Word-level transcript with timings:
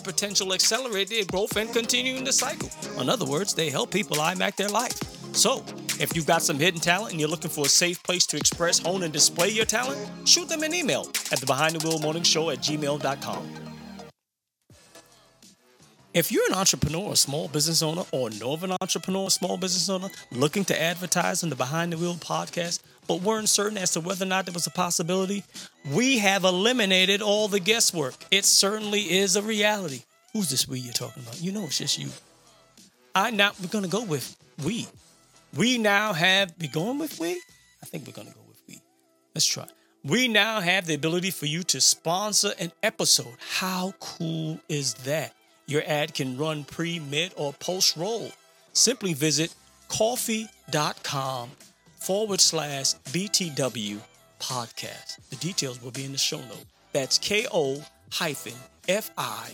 potential, 0.00 0.52
accelerate 0.52 1.08
their 1.08 1.24
growth, 1.24 1.56
and 1.56 1.72
continuing 1.72 2.24
the 2.24 2.32
cycle. 2.32 2.70
In 3.00 3.08
other 3.08 3.24
words, 3.24 3.54
they 3.54 3.70
help 3.70 3.90
people 3.90 4.16
IMAC 4.16 4.56
their 4.56 4.68
life. 4.68 4.98
So, 5.34 5.64
if 6.00 6.16
you've 6.16 6.26
got 6.26 6.42
some 6.42 6.58
hidden 6.58 6.80
talent 6.80 7.12
and 7.12 7.20
you're 7.20 7.28
looking 7.28 7.50
for 7.50 7.66
a 7.66 7.68
safe 7.68 8.02
place 8.02 8.26
to 8.26 8.36
express, 8.36 8.78
hone, 8.78 9.02
and 9.02 9.12
display 9.12 9.48
your 9.48 9.64
talent, 9.64 9.98
shoot 10.28 10.48
them 10.48 10.62
an 10.62 10.74
email 10.74 11.06
at 11.30 11.38
the 11.38 11.46
Behind 11.46 11.74
the 11.74 11.86
Wheel 11.86 12.00
Morning 12.00 12.22
Show 12.22 12.50
at 12.50 12.58
gmail.com. 12.58 13.69
If 16.12 16.32
you're 16.32 16.46
an 16.48 16.54
entrepreneur, 16.54 17.12
a 17.12 17.16
small 17.16 17.46
business 17.46 17.82
owner, 17.82 18.02
or 18.10 18.30
know 18.30 18.52
of 18.52 18.64
an 18.64 18.72
entrepreneur, 18.80 19.28
a 19.28 19.30
small 19.30 19.56
business 19.56 19.88
owner 19.88 20.08
looking 20.32 20.64
to 20.64 20.80
advertise 20.80 21.44
on 21.44 21.50
the 21.50 21.54
Behind 21.56 21.92
the 21.92 21.98
Wheel 21.98 22.16
podcast, 22.16 22.80
but 23.06 23.22
weren't 23.22 23.48
certain 23.48 23.78
as 23.78 23.92
to 23.92 24.00
whether 24.00 24.24
or 24.24 24.28
not 24.28 24.44
there 24.44 24.52
was 24.52 24.66
a 24.66 24.72
possibility, 24.72 25.44
we 25.92 26.18
have 26.18 26.42
eliminated 26.42 27.22
all 27.22 27.46
the 27.46 27.60
guesswork. 27.60 28.14
It 28.32 28.44
certainly 28.44 29.18
is 29.18 29.36
a 29.36 29.42
reality. 29.42 30.02
Who's 30.32 30.50
this 30.50 30.66
we 30.66 30.80
you're 30.80 30.92
talking 30.92 31.22
about? 31.22 31.40
You 31.40 31.52
know 31.52 31.62
it's 31.62 31.78
just 31.78 31.96
you. 31.96 32.08
I 33.14 33.30
now 33.30 33.52
we're 33.60 33.68
gonna 33.68 33.86
go 33.86 34.02
with 34.02 34.36
we. 34.64 34.88
We 35.56 35.78
now 35.78 36.12
have 36.12 36.52
we 36.60 36.66
going 36.66 36.98
with 36.98 37.20
we? 37.20 37.40
I 37.82 37.86
think 37.86 38.04
we're 38.08 38.12
gonna 38.12 38.34
go 38.34 38.42
with 38.48 38.60
we. 38.66 38.80
Let's 39.32 39.46
try. 39.46 39.66
We 40.04 40.26
now 40.26 40.58
have 40.58 40.86
the 40.86 40.94
ability 40.94 41.30
for 41.30 41.46
you 41.46 41.62
to 41.64 41.80
sponsor 41.80 42.52
an 42.58 42.72
episode. 42.82 43.36
How 43.58 43.94
cool 44.00 44.58
is 44.68 44.94
that? 45.04 45.34
Your 45.70 45.84
ad 45.86 46.14
can 46.14 46.36
run 46.36 46.64
pre, 46.64 46.98
mid, 46.98 47.32
or 47.36 47.52
post 47.52 47.96
roll. 47.96 48.32
Simply 48.72 49.12
visit 49.14 49.54
Ko-fi.com 49.88 51.50
forward 52.00 52.40
slash 52.40 52.94
BTW 53.12 53.98
podcast. 54.40 55.18
The 55.30 55.36
details 55.36 55.80
will 55.80 55.92
be 55.92 56.04
in 56.04 56.10
the 56.10 56.18
show 56.18 56.38
note. 56.38 56.64
That's 56.92 57.18
ko 57.18 57.82
hyphen 58.10 58.54
fi 58.88 59.52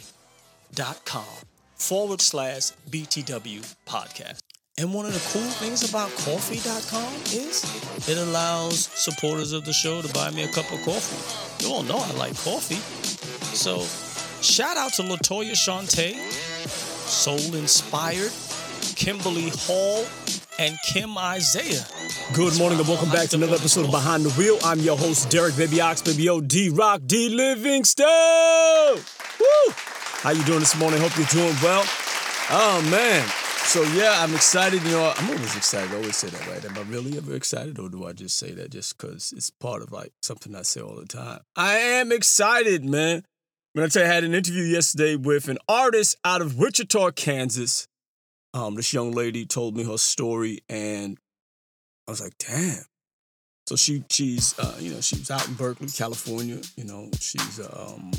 dot 0.75 1.05
com 1.05 1.26
forward 1.75 2.22
slash 2.22 2.72
BTW 2.91 3.75
podcast. 3.87 4.38
And 4.78 4.94
one 4.94 5.05
of 5.05 5.12
the 5.12 5.38
cool 5.38 5.50
things 5.53 5.88
about 5.88 6.10
Ko-fi.com 6.12 7.12
is 7.26 8.09
it 8.09 8.16
allows 8.16 8.87
supporters 8.87 9.53
of 9.53 9.66
the 9.66 9.72
show 9.75 10.00
to 10.00 10.12
buy 10.15 10.31
me 10.31 10.44
a 10.44 10.49
cup 10.49 10.71
of 10.72 10.81
coffee. 10.82 11.65
You 11.65 11.75
all 11.75 11.82
know 11.82 11.99
I 11.99 12.10
like 12.12 12.34
coffee. 12.37 12.81
So 13.55 13.81
shout 14.46 14.76
out 14.76 14.92
to 14.92 15.02
Latoya 15.02 15.52
Shante, 15.52 16.14
Soul 16.68 17.54
Inspired, 17.56 18.30
Kimberly 18.94 19.50
Hall, 19.50 20.06
and 20.58 20.78
Kim 20.86 21.18
Isaiah. 21.18 21.84
Good 22.32 22.56
morning 22.56 22.78
and 22.78 22.86
welcome 22.86 23.10
back 23.10 23.28
to 23.30 23.36
another 23.36 23.56
episode 23.56 23.86
of 23.86 23.90
Behind 23.90 24.24
the 24.24 24.30
Wheel. 24.30 24.58
I'm 24.62 24.78
your 24.78 24.96
host, 24.96 25.30
Derek 25.30 25.56
Baby 25.56 25.80
Ox, 25.80 26.00
Baby 26.00 26.28
O, 26.28 26.40
D 26.40 26.68
Rock, 26.68 27.02
D 27.06 27.28
Livingstone. 27.28 28.06
Woo! 29.40 29.74
How 30.22 30.30
you 30.30 30.44
doing 30.44 30.60
this 30.60 30.78
morning? 30.78 31.00
Hope 31.00 31.16
you're 31.16 31.26
doing 31.26 31.54
well. 31.62 31.82
Oh 32.50 32.88
man. 32.88 33.26
So 33.66 33.82
yeah, 33.82 34.14
I'm 34.22 34.32
excited. 34.32 34.80
You 34.84 34.92
know, 34.92 35.12
I'm 35.16 35.28
always 35.28 35.56
excited. 35.56 35.90
I 35.90 35.96
always 35.96 36.16
say 36.16 36.28
that, 36.28 36.46
right? 36.46 36.64
Am 36.64 36.78
I 36.78 36.82
really 36.82 37.16
ever 37.16 37.34
excited, 37.34 37.80
or 37.80 37.88
do 37.88 38.06
I 38.06 38.12
just 38.12 38.36
say 38.36 38.52
that 38.52 38.70
just 38.70 38.96
because 38.96 39.34
it's 39.36 39.50
part 39.50 39.82
of 39.82 39.90
like 39.90 40.12
something 40.22 40.54
I 40.54 40.62
say 40.62 40.80
all 40.80 40.94
the 40.94 41.04
time? 41.04 41.40
I 41.56 41.78
am 41.78 42.12
excited, 42.12 42.84
man. 42.84 43.24
I'm 43.78 43.91
tell 43.91 44.04
you, 44.04 44.09
I 44.09 44.14
had 44.14 44.25
an 44.25 44.34
interview 44.34 44.62
yesterday 44.62 45.16
with 45.16 45.48
an 45.48 45.59
artist 45.69 46.16
out 46.25 46.41
of 46.41 46.56
Wichita, 46.56 47.10
Kansas. 47.10 47.87
Um, 48.54 48.75
this 48.75 48.94
young 48.94 49.12
lady 49.12 49.44
told 49.44 49.76
me 49.76 49.84
her 49.84 49.98
story, 49.98 50.60
and 50.70 51.19
I 52.09 52.10
was 52.10 52.22
like, 52.22 52.38
damn. 52.38 52.84
So 53.69 53.76
she 53.76 54.03
she's 54.09 54.59
uh, 54.59 54.76
you 54.78 54.94
know 54.94 55.03
she's 55.03 55.31
out 55.31 55.47
in 55.47 55.54
Berkeley, 55.54 55.88
California. 55.88 56.59
You 56.76 56.84
know 56.84 57.10
she's 57.20 57.60
um 57.60 58.12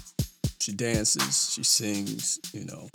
she 0.60 0.74
dances, 0.74 1.54
she 1.54 1.64
sings. 1.64 2.40
You 2.54 2.66
know 2.66 2.90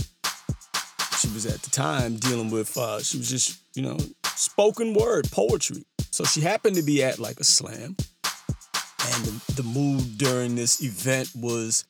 she 1.18 1.28
was 1.28 1.46
at 1.46 1.62
the 1.62 1.70
time 1.70 2.14
dealing 2.16 2.50
with 2.52 2.78
uh, 2.78 3.00
she 3.00 3.18
was 3.18 3.28
just 3.28 3.58
you 3.74 3.82
know 3.82 3.96
spoken 4.36 4.94
word 4.94 5.28
poetry. 5.32 5.84
So 6.12 6.22
she 6.22 6.42
happened 6.42 6.76
to 6.76 6.82
be 6.82 7.02
at 7.02 7.18
like 7.18 7.40
a 7.40 7.44
slam, 7.44 7.96
and 8.24 9.24
the, 9.24 9.52
the 9.54 9.62
mood 9.64 10.16
during 10.16 10.54
this 10.54 10.80
event 10.80 11.30
was 11.34 11.86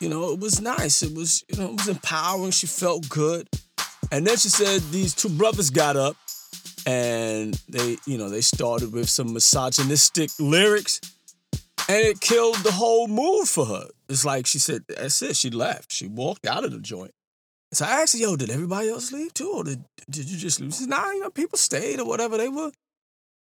you 0.00 0.08
know 0.08 0.32
it 0.32 0.40
was 0.40 0.60
nice. 0.60 1.02
It 1.02 1.14
was 1.14 1.44
you 1.48 1.58
know 1.58 1.70
it 1.70 1.78
was 1.78 1.88
empowering. 1.88 2.50
She 2.50 2.66
felt 2.66 3.08
good. 3.08 3.48
And 4.12 4.26
then 4.26 4.36
she 4.36 4.48
said 4.48 4.80
these 4.92 5.14
two 5.14 5.28
brothers 5.28 5.70
got 5.70 5.96
up 5.96 6.16
and 6.86 7.54
they, 7.68 7.96
you 8.06 8.16
know, 8.16 8.28
they 8.28 8.40
started 8.40 8.92
with 8.92 9.08
some 9.08 9.32
misogynistic 9.32 10.30
lyrics 10.38 11.00
and 11.88 11.98
it 11.98 12.20
killed 12.20 12.56
the 12.56 12.72
whole 12.72 13.08
mood 13.08 13.48
for 13.48 13.66
her. 13.66 13.88
It's 14.08 14.24
like 14.24 14.46
she 14.46 14.58
said, 14.58 14.84
that's 14.88 15.20
it. 15.22 15.36
She 15.36 15.50
left. 15.50 15.92
She 15.92 16.06
walked 16.06 16.46
out 16.46 16.64
of 16.64 16.70
the 16.70 16.78
joint. 16.78 17.12
So 17.72 17.84
I 17.84 18.02
asked 18.02 18.14
her, 18.14 18.20
yo, 18.20 18.36
did 18.36 18.50
everybody 18.50 18.88
else 18.88 19.10
leave 19.10 19.34
too? 19.34 19.50
Or 19.56 19.64
did, 19.64 19.84
did 20.08 20.30
you 20.30 20.38
just 20.38 20.60
leave? 20.60 20.72
She 20.72 20.80
said, 20.80 20.88
nah, 20.88 21.10
you 21.10 21.20
know, 21.20 21.30
people 21.30 21.58
stayed 21.58 21.98
or 21.98 22.06
whatever 22.06 22.36
they 22.38 22.48
were. 22.48 22.70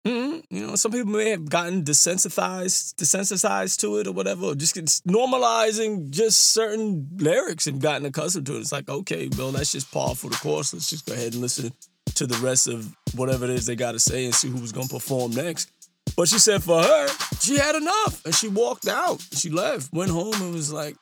Mm-hmm. 0.06 0.54
You 0.54 0.66
know, 0.66 0.76
some 0.76 0.92
people 0.92 1.12
may 1.12 1.30
have 1.30 1.48
gotten 1.48 1.84
desensitized, 1.84 2.94
desensitized 2.94 3.80
to 3.80 3.98
it 3.98 4.06
or 4.06 4.12
whatever, 4.12 4.46
or 4.46 4.54
just 4.54 4.76
normalizing 5.06 6.10
just 6.10 6.52
certain 6.54 7.08
lyrics 7.16 7.66
and 7.66 7.80
gotten 7.80 8.06
accustomed 8.06 8.46
to 8.46 8.56
it. 8.56 8.60
It's 8.60 8.72
like, 8.72 8.88
okay, 8.88 9.28
well, 9.36 9.52
that's 9.52 9.72
just 9.72 9.92
par 9.92 10.14
for 10.14 10.30
the 10.30 10.36
course. 10.36 10.72
Let's 10.72 10.88
just 10.88 11.06
go 11.06 11.12
ahead 11.12 11.32
and 11.34 11.42
listen 11.42 11.72
to 12.14 12.26
the 12.26 12.38
rest 12.38 12.66
of 12.66 12.94
whatever 13.14 13.44
it 13.44 13.50
is 13.50 13.66
they 13.66 13.76
got 13.76 13.92
to 13.92 13.98
say 13.98 14.24
and 14.24 14.34
see 14.34 14.48
who's 14.48 14.72
to 14.72 14.88
perform 14.88 15.32
next. 15.32 15.70
But 16.16 16.28
she 16.28 16.38
said 16.38 16.62
for 16.62 16.82
her, 16.82 17.08
she 17.40 17.56
had 17.56 17.74
enough 17.74 18.24
and 18.24 18.34
she 18.34 18.48
walked 18.48 18.88
out. 18.88 19.22
She 19.32 19.50
left, 19.50 19.92
went 19.92 20.10
home, 20.10 20.34
and 20.34 20.54
was 20.54 20.72
like, 20.72 20.96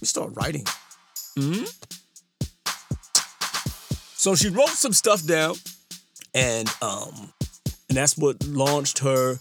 we 0.00 0.06
start 0.06 0.32
writing. 0.34 0.64
Mm-hmm. 1.38 1.64
So 4.16 4.34
she 4.34 4.48
wrote 4.48 4.68
some 4.70 4.92
stuff 4.92 5.24
down 5.24 5.54
and 6.34 6.68
um 6.82 7.32
and 7.94 8.00
that's 8.00 8.18
what 8.18 8.44
launched 8.48 8.98
her 8.98 9.38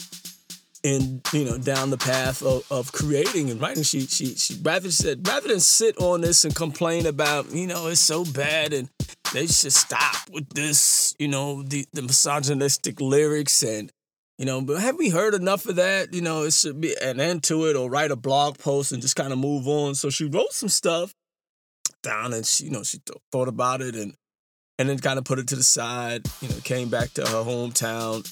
in 0.83 1.21
you 1.33 1.43
know 1.43 1.57
down 1.57 1.89
the 1.89 1.97
path 1.97 2.43
of, 2.43 2.63
of 2.71 2.91
creating 2.91 3.49
and 3.49 3.59
writing. 3.59 3.81
She 3.81 4.01
she 4.01 4.35
she 4.35 4.59
rather 4.61 4.91
said 4.91 5.27
rather 5.27 5.47
than 5.47 5.59
sit 5.59 5.97
on 5.97 6.21
this 6.21 6.45
and 6.45 6.53
complain 6.55 7.07
about 7.07 7.51
you 7.51 7.65
know 7.65 7.87
it's 7.87 7.99
so 7.99 8.23
bad 8.23 8.71
and 8.71 8.89
they 9.33 9.47
should 9.47 9.73
stop 9.73 10.29
with 10.29 10.47
this 10.49 11.15
you 11.17 11.27
know 11.27 11.63
the 11.63 11.87
the 11.93 12.03
misogynistic 12.03 13.01
lyrics 13.01 13.63
and 13.63 13.91
you 14.37 14.45
know 14.45 14.61
but 14.61 14.79
have 14.79 14.99
we 14.99 15.09
heard 15.09 15.33
enough 15.33 15.65
of 15.65 15.77
that? 15.77 16.13
You 16.13 16.21
know 16.21 16.43
it 16.43 16.53
should 16.53 16.79
be 16.79 16.95
an 17.01 17.19
end 17.19 17.41
to 17.45 17.65
it 17.65 17.75
or 17.75 17.89
write 17.89 18.11
a 18.11 18.15
blog 18.15 18.59
post 18.59 18.91
and 18.91 19.01
just 19.01 19.15
kind 19.15 19.33
of 19.33 19.39
move 19.39 19.67
on. 19.67 19.95
So 19.95 20.11
she 20.11 20.25
wrote 20.25 20.53
some 20.53 20.69
stuff 20.69 21.15
down 22.03 22.33
and 22.33 22.45
she 22.45 22.65
you 22.65 22.69
know 22.69 22.83
she 22.83 22.99
th- 22.99 23.17
thought 23.31 23.47
about 23.47 23.81
it 23.81 23.95
and 23.95 24.13
and 24.79 24.89
then 24.89 24.99
kind 24.99 25.19
of 25.19 25.25
put 25.25 25.39
it 25.39 25.47
to 25.49 25.55
the 25.55 25.63
side. 25.63 26.25
You 26.41 26.49
know, 26.49 26.55
came 26.63 26.89
back 26.89 27.13
to 27.13 27.21
her 27.21 27.43
hometown, 27.43 28.29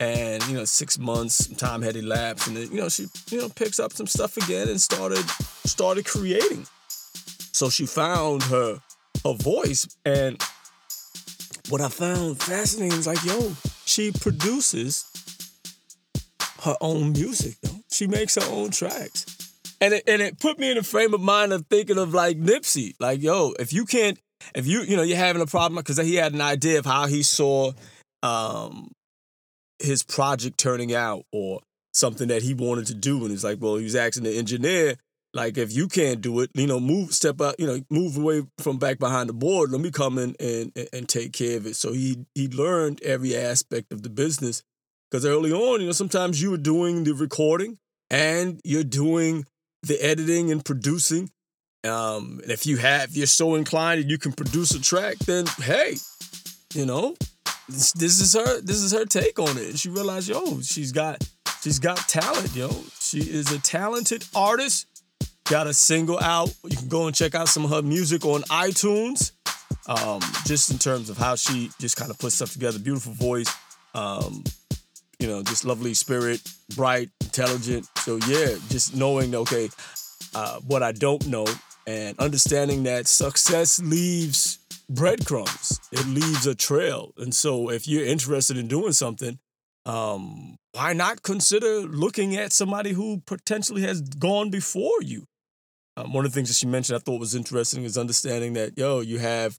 and 0.00 0.46
you 0.48 0.54
know, 0.54 0.64
six 0.64 0.98
months 0.98 1.46
time 1.56 1.82
had 1.82 1.96
elapsed, 1.96 2.48
and 2.48 2.56
then 2.56 2.70
you 2.70 2.80
know 2.80 2.88
she 2.88 3.06
you 3.30 3.38
know 3.38 3.48
picks 3.48 3.80
up 3.80 3.92
some 3.92 4.06
stuff 4.06 4.36
again 4.36 4.68
and 4.68 4.80
started 4.80 5.24
started 5.64 6.04
creating. 6.06 6.66
So 7.52 7.70
she 7.70 7.86
found 7.86 8.42
her 8.44 8.80
her 9.24 9.34
voice, 9.34 9.88
and 10.04 10.42
what 11.68 11.80
I 11.80 11.88
found 11.88 12.40
fascinating 12.40 12.98
is 12.98 13.06
like, 13.06 13.22
yo, 13.24 13.52
she 13.84 14.12
produces 14.12 15.04
her 16.62 16.76
own 16.80 17.12
music. 17.12 17.56
Yo. 17.62 17.70
She 17.90 18.06
makes 18.06 18.36
her 18.36 18.52
own 18.52 18.70
tracks. 18.70 19.26
And 19.80 19.94
it, 19.94 20.04
and 20.08 20.20
it 20.20 20.40
put 20.40 20.58
me 20.58 20.70
in 20.70 20.78
a 20.78 20.82
frame 20.82 21.14
of 21.14 21.20
mind 21.20 21.52
of 21.52 21.66
thinking 21.66 21.98
of 21.98 22.12
like 22.14 22.38
Nipsey. 22.38 22.94
Like, 22.98 23.22
yo, 23.22 23.54
if 23.60 23.72
you 23.72 23.84
can't, 23.84 24.18
if 24.54 24.66
you, 24.66 24.82
you 24.82 24.96
know, 24.96 25.02
you're 25.02 25.16
having 25.16 25.42
a 25.42 25.46
problem, 25.46 25.76
because 25.76 25.98
he 25.98 26.16
had 26.16 26.32
an 26.32 26.40
idea 26.40 26.78
of 26.78 26.86
how 26.86 27.06
he 27.06 27.22
saw 27.22 27.72
um, 28.22 28.90
his 29.78 30.02
project 30.02 30.58
turning 30.58 30.94
out 30.94 31.24
or 31.32 31.60
something 31.92 32.28
that 32.28 32.42
he 32.42 32.54
wanted 32.54 32.86
to 32.86 32.94
do. 32.94 33.20
And 33.22 33.30
he's 33.30 33.44
like, 33.44 33.58
well, 33.60 33.76
he 33.76 33.84
was 33.84 33.96
asking 33.96 34.24
the 34.24 34.36
engineer, 34.36 34.96
like, 35.34 35.58
if 35.58 35.74
you 35.74 35.88
can't 35.88 36.20
do 36.20 36.40
it, 36.40 36.50
you 36.54 36.66
know, 36.66 36.80
move, 36.80 37.12
step 37.12 37.40
up, 37.40 37.54
you 37.58 37.66
know, 37.66 37.80
move 37.90 38.16
away 38.16 38.42
from 38.58 38.78
back 38.78 38.98
behind 38.98 39.28
the 39.28 39.34
board. 39.34 39.70
Let 39.70 39.80
me 39.80 39.90
come 39.90 40.18
in 40.18 40.34
and, 40.40 40.72
and, 40.74 40.88
and 40.92 41.08
take 41.08 41.32
care 41.32 41.56
of 41.56 41.66
it. 41.66 41.76
So 41.76 41.92
he 41.92 42.24
he 42.34 42.48
learned 42.48 43.02
every 43.02 43.36
aspect 43.36 43.92
of 43.92 44.02
the 44.02 44.10
business. 44.10 44.62
Because 45.10 45.24
early 45.24 45.52
on, 45.52 45.80
you 45.80 45.86
know, 45.86 45.92
sometimes 45.92 46.40
you 46.42 46.50
were 46.50 46.58
doing 46.58 47.04
the 47.04 47.14
recording 47.14 47.78
and 48.10 48.60
you're 48.64 48.84
doing 48.84 49.46
the 49.82 50.02
editing 50.02 50.50
and 50.50 50.64
producing. 50.64 51.30
Um, 51.84 52.40
and 52.42 52.50
if 52.50 52.66
you 52.66 52.76
have, 52.76 53.10
if 53.10 53.16
you're 53.16 53.26
so 53.26 53.54
inclined 53.54 54.02
and 54.02 54.10
you 54.10 54.18
can 54.18 54.32
produce 54.32 54.72
a 54.72 54.80
track, 54.80 55.16
then 55.20 55.46
hey, 55.62 55.96
you 56.74 56.84
know, 56.84 57.16
this, 57.68 57.92
this 57.92 58.20
is 58.20 58.34
her. 58.34 58.60
This 58.60 58.82
is 58.82 58.92
her 58.92 59.04
take 59.04 59.38
on 59.38 59.56
it. 59.58 59.78
She 59.78 59.88
realized, 59.88 60.28
yo, 60.28 60.60
she's 60.60 60.92
got, 60.92 61.22
she's 61.62 61.78
got 61.78 61.96
talent, 62.08 62.54
yo. 62.54 62.70
She 63.00 63.18
is 63.18 63.52
a 63.52 63.58
talented 63.60 64.24
artist. 64.34 64.86
Got 65.44 65.66
a 65.66 65.74
single 65.74 66.18
out. 66.20 66.54
You 66.64 66.76
can 66.76 66.88
go 66.88 67.06
and 67.06 67.14
check 67.14 67.34
out 67.34 67.48
some 67.48 67.64
of 67.64 67.70
her 67.70 67.82
music 67.82 68.24
on 68.24 68.42
iTunes. 68.42 69.32
Um, 69.86 70.20
just 70.44 70.70
in 70.70 70.78
terms 70.78 71.08
of 71.08 71.16
how 71.16 71.34
she 71.34 71.70
just 71.80 71.96
kind 71.96 72.10
of 72.10 72.18
puts 72.18 72.34
stuff 72.34 72.52
together. 72.52 72.78
Beautiful 72.78 73.12
voice. 73.12 73.54
Um, 73.94 74.44
you 75.18 75.26
know, 75.26 75.42
just 75.42 75.64
lovely 75.64 75.94
spirit, 75.94 76.40
bright, 76.76 77.08
intelligent. 77.22 77.88
So 77.98 78.16
yeah, 78.28 78.56
just 78.68 78.94
knowing 78.94 79.34
okay, 79.34 79.70
uh, 80.34 80.60
what 80.60 80.82
I 80.82 80.92
don't 80.92 81.26
know 81.26 81.46
and 81.88 82.18
understanding 82.18 82.82
that 82.82 83.08
success 83.08 83.80
leaves 83.80 84.57
breadcrumbs. 84.88 85.80
It 85.92 86.06
leaves 86.06 86.46
a 86.46 86.54
trail. 86.54 87.12
And 87.16 87.34
so 87.34 87.70
if 87.70 87.86
you're 87.86 88.04
interested 88.04 88.56
in 88.56 88.68
doing 88.68 88.92
something, 88.92 89.38
um, 89.86 90.56
why 90.72 90.92
not 90.92 91.22
consider 91.22 91.80
looking 91.80 92.36
at 92.36 92.52
somebody 92.52 92.92
who 92.92 93.22
potentially 93.26 93.82
has 93.82 94.00
gone 94.00 94.50
before 94.50 95.02
you? 95.02 95.24
Um, 95.96 96.12
one 96.12 96.24
of 96.24 96.30
the 96.30 96.34
things 96.34 96.48
that 96.48 96.54
she 96.54 96.66
mentioned 96.66 96.96
I 96.96 97.00
thought 97.00 97.20
was 97.20 97.34
interesting 97.34 97.84
is 97.84 97.98
understanding 97.98 98.52
that, 98.52 98.76
yo, 98.78 99.00
you 99.00 99.18
have, 99.18 99.58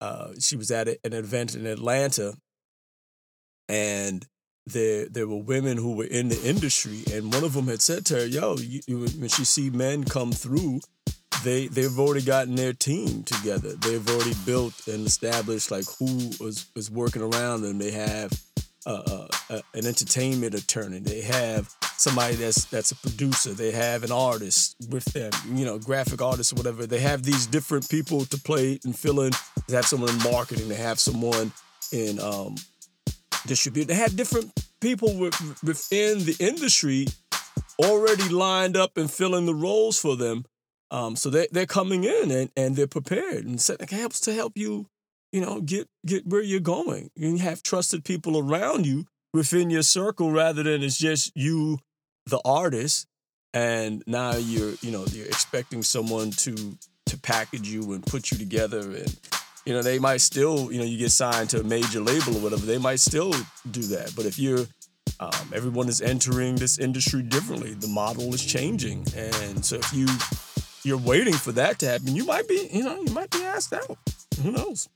uh, 0.00 0.28
she 0.38 0.56
was 0.56 0.70
at 0.70 0.88
an 0.88 1.12
event 1.12 1.54
in 1.54 1.66
Atlanta 1.66 2.34
and 3.68 4.26
there 4.66 5.06
there 5.08 5.26
were 5.26 5.42
women 5.42 5.76
who 5.76 5.94
were 5.94 6.04
in 6.04 6.28
the 6.28 6.42
industry, 6.42 7.04
and 7.12 7.32
one 7.32 7.44
of 7.44 7.52
them 7.52 7.66
had 7.66 7.82
said 7.82 8.06
to 8.06 8.14
her, 8.14 8.26
"Yo, 8.26 8.56
you, 8.56 8.80
when 9.18 9.28
she 9.28 9.44
see 9.44 9.70
men 9.70 10.04
come 10.04 10.32
through, 10.32 10.80
they 11.42 11.68
they've 11.68 11.98
already 11.98 12.24
gotten 12.24 12.54
their 12.54 12.72
team 12.72 13.22
together. 13.24 13.74
They've 13.74 14.08
already 14.08 14.34
built 14.46 14.86
and 14.86 15.06
established 15.06 15.70
like 15.70 15.84
who 15.98 16.30
is, 16.46 16.66
was 16.74 16.90
working 16.90 17.22
around 17.22 17.62
them. 17.62 17.78
They 17.78 17.90
have 17.90 18.32
uh, 18.86 19.28
uh, 19.50 19.60
an 19.72 19.86
entertainment 19.86 20.54
attorney. 20.54 20.98
They 20.98 21.22
have 21.22 21.74
somebody 21.96 22.34
that's 22.34 22.66
that's 22.66 22.92
a 22.92 22.96
producer. 22.96 23.52
They 23.52 23.70
have 23.70 24.04
an 24.04 24.12
artist 24.12 24.76
with 24.90 25.04
them, 25.06 25.32
you 25.54 25.64
know, 25.64 25.78
graphic 25.78 26.20
artist 26.20 26.52
or 26.52 26.56
whatever. 26.56 26.86
They 26.86 27.00
have 27.00 27.22
these 27.22 27.46
different 27.46 27.88
people 27.88 28.24
to 28.26 28.38
play 28.38 28.78
and 28.84 28.96
fill 28.96 29.20
in. 29.20 29.32
They 29.68 29.76
have 29.76 29.86
someone 29.86 30.10
in 30.10 30.18
marketing. 30.18 30.68
They 30.68 30.74
have 30.74 31.00
someone 31.00 31.52
in 31.92 32.20
um, 32.20 32.56
distribute. 33.46 33.86
They 33.86 33.94
have 33.94 34.16
different 34.16 34.52
people 34.80 35.18
within 35.18 36.24
the 36.24 36.36
industry 36.38 37.06
already 37.78 38.28
lined 38.28 38.76
up 38.76 38.96
and 38.96 39.10
filling 39.10 39.46
the 39.46 39.54
roles 39.54 39.98
for 39.98 40.16
them. 40.16 40.44
Um, 40.94 41.16
so 41.16 41.28
they 41.28 41.48
they're 41.50 41.66
coming 41.66 42.04
in 42.04 42.30
and, 42.30 42.50
and 42.56 42.76
they're 42.76 42.86
prepared 42.86 43.44
and 43.44 43.58
it 43.80 43.90
helps 43.90 44.20
to 44.20 44.32
help 44.32 44.52
you, 44.54 44.86
you 45.32 45.40
know, 45.40 45.60
get 45.60 45.88
get 46.06 46.24
where 46.24 46.40
you're 46.40 46.60
going. 46.60 47.10
You 47.16 47.38
have 47.38 47.64
trusted 47.64 48.04
people 48.04 48.38
around 48.38 48.86
you 48.86 49.06
within 49.32 49.70
your 49.70 49.82
circle 49.82 50.30
rather 50.30 50.62
than 50.62 50.84
it's 50.84 50.96
just 50.96 51.32
you, 51.34 51.80
the 52.26 52.40
artist, 52.44 53.08
and 53.52 54.04
now 54.06 54.36
you're 54.36 54.74
you 54.82 54.92
know 54.92 55.04
you're 55.10 55.26
expecting 55.26 55.82
someone 55.82 56.30
to 56.30 56.78
to 57.06 57.18
package 57.18 57.68
you 57.68 57.92
and 57.92 58.06
put 58.06 58.30
you 58.30 58.38
together 58.38 58.78
and 58.78 59.18
you 59.64 59.72
know, 59.72 59.82
they 59.82 59.98
might 59.98 60.20
still, 60.20 60.70
you 60.70 60.78
know, 60.78 60.84
you 60.84 60.98
get 60.98 61.10
signed 61.10 61.50
to 61.50 61.60
a 61.60 61.64
major 61.64 62.00
label 62.00 62.36
or 62.36 62.40
whatever, 62.40 62.66
they 62.66 62.78
might 62.78 63.00
still 63.00 63.32
do 63.70 63.80
that. 63.82 64.12
But 64.14 64.26
if 64.26 64.38
you're, 64.38 64.66
um, 65.20 65.52
everyone 65.54 65.88
is 65.88 66.02
entering 66.02 66.56
this 66.56 66.78
industry 66.78 67.22
differently, 67.22 67.72
the 67.72 67.88
model 67.88 68.34
is 68.34 68.44
changing. 68.44 69.06
And 69.16 69.64
so 69.64 69.76
if 69.76 69.92
you, 69.94 70.06
you're 70.84 70.98
waiting 70.98 71.34
for 71.34 71.52
that 71.52 71.78
to 71.80 71.86
happen, 71.86 72.14
you 72.14 72.24
might 72.24 72.48
be, 72.48 72.68
you 72.72 72.84
know, 72.84 73.00
you 73.00 73.12
might 73.12 73.30
be 73.30 73.42
asked 73.42 73.72
out. 73.72 73.98
Who 74.42 74.52
knows? 74.52 74.88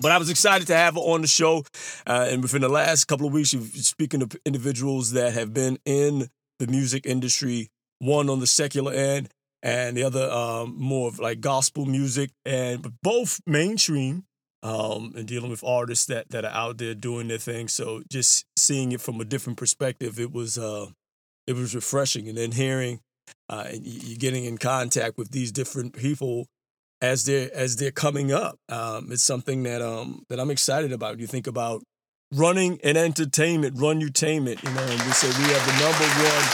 But 0.00 0.12
I 0.12 0.18
was 0.18 0.28
excited 0.28 0.66
to 0.68 0.76
have 0.76 0.94
her 0.94 1.00
on 1.00 1.22
the 1.22 1.28
show. 1.28 1.64
Uh, 2.06 2.26
and 2.28 2.42
within 2.42 2.62
the 2.62 2.68
last 2.68 3.04
couple 3.06 3.26
of 3.26 3.32
weeks, 3.32 3.52
you're 3.52 3.62
speaking 3.62 4.20
to 4.20 4.40
individuals 4.44 5.12
that 5.12 5.34
have 5.34 5.54
been 5.54 5.78
in 5.84 6.28
the 6.58 6.66
music 6.66 7.06
industry, 7.06 7.68
one 7.98 8.28
on 8.28 8.40
the 8.40 8.46
secular 8.46 8.92
end 8.92 9.30
and 9.64 9.96
the 9.96 10.02
other 10.02 10.30
um, 10.30 10.76
more 10.78 11.08
of 11.08 11.18
like 11.18 11.40
gospel 11.40 11.86
music, 11.86 12.30
and 12.44 12.86
both 13.02 13.40
mainstream 13.46 14.24
um, 14.62 15.14
and 15.16 15.26
dealing 15.26 15.50
with 15.50 15.64
artists 15.64 16.06
that 16.06 16.28
that 16.30 16.44
are 16.44 16.52
out 16.52 16.78
there 16.78 16.94
doing 16.94 17.28
their 17.28 17.38
thing. 17.38 17.66
So 17.68 18.02
just 18.10 18.44
seeing 18.56 18.92
it 18.92 19.00
from 19.00 19.20
a 19.20 19.24
different 19.24 19.58
perspective, 19.58 20.20
it 20.20 20.32
was 20.32 20.58
uh, 20.58 20.88
it 21.46 21.54
was 21.54 21.74
refreshing, 21.74 22.28
and 22.28 22.36
then 22.36 22.52
hearing 22.52 23.00
uh, 23.48 23.64
and 23.68 23.84
you 23.86 24.16
getting 24.16 24.44
in 24.44 24.58
contact 24.58 25.18
with 25.18 25.30
these 25.30 25.52
different 25.52 25.94
people 25.94 26.46
as 27.00 27.24
they're 27.24 27.50
as 27.54 27.76
they're 27.76 27.90
coming 27.90 28.32
up. 28.32 28.58
Um, 28.68 29.12
it's 29.12 29.22
something 29.22 29.62
that 29.64 29.82
um 29.82 30.24
that 30.28 30.40
I'm 30.40 30.50
excited 30.50 30.92
about. 30.92 31.20
You 31.20 31.26
think 31.26 31.46
about 31.46 31.82
running 32.32 32.80
an 32.82 32.96
entertainment, 32.96 33.78
run 33.78 33.98
entertainment, 33.98 34.62
you 34.62 34.70
know, 34.70 34.82
and 34.82 35.00
we 35.02 35.12
say 35.12 35.28
we 35.28 35.52
have 35.52 35.64
the 35.66 35.76
number 35.78 36.08
one 36.24 36.46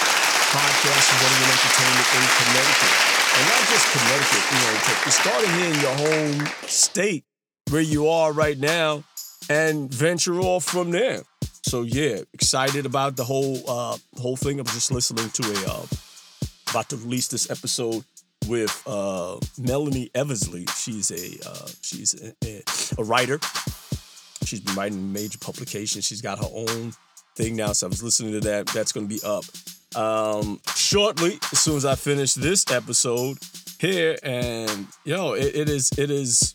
podcast 0.50 1.06
and 1.12 1.18
running 1.22 1.42
an 1.44 1.50
entertainment 1.54 2.08
in 2.16 2.24
Connecticut. 2.40 2.94
And 3.30 3.46
not 3.46 3.62
just 3.70 3.86
Connecticut, 3.94 4.44
you 4.50 4.58
know, 4.58 4.72
you're 5.04 5.12
starting 5.12 5.52
here 5.54 5.70
in 5.72 5.80
your 5.80 5.96
home 5.96 6.46
state 6.66 7.24
where 7.70 7.80
you 7.80 8.08
are 8.08 8.32
right 8.32 8.58
now 8.58 9.04
and 9.48 9.92
venture 9.92 10.40
off 10.40 10.64
from 10.64 10.90
there. 10.90 11.22
So 11.64 11.82
yeah, 11.82 12.20
excited 12.32 12.86
about 12.86 13.16
the 13.16 13.24
whole 13.24 13.58
uh 13.68 13.96
whole 14.18 14.36
thing. 14.36 14.58
I 14.58 14.62
was 14.62 14.72
just 14.72 14.90
listening 14.90 15.30
to 15.30 15.42
a 15.42 15.72
uh, 15.72 15.86
about 16.70 16.88
to 16.90 16.96
release 16.96 17.28
this 17.28 17.50
episode 17.50 18.04
with 18.48 18.82
uh 18.86 19.38
Melanie 19.58 20.10
Eversley. 20.14 20.66
She's 20.76 21.10
a 21.10 21.48
uh 21.48 21.68
she's 21.82 22.14
a, 22.44 22.62
a, 22.98 23.04
writer. 23.04 23.38
She's 24.44 24.60
been 24.60 24.74
writing 24.74 25.12
major 25.12 25.38
publications. 25.38 26.06
She's 26.06 26.22
got 26.22 26.38
her 26.38 26.50
own 26.52 26.92
thing 27.36 27.56
now. 27.56 27.72
So 27.72 27.86
I 27.86 27.88
was 27.88 28.02
listening 28.02 28.32
to 28.32 28.40
that. 28.40 28.66
That's 28.68 28.92
gonna 28.92 29.06
be 29.06 29.20
up 29.24 29.44
um, 29.96 30.60
shortly 30.74 31.38
as 31.52 31.60
soon 31.60 31.76
as 31.76 31.84
I 31.84 31.94
finish 31.94 32.34
this 32.34 32.64
episode 32.70 33.38
here. 33.78 34.16
And 34.22 34.86
yo, 35.04 35.34
it, 35.34 35.54
it 35.54 35.68
is 35.68 35.90
it 35.98 36.10
is 36.10 36.54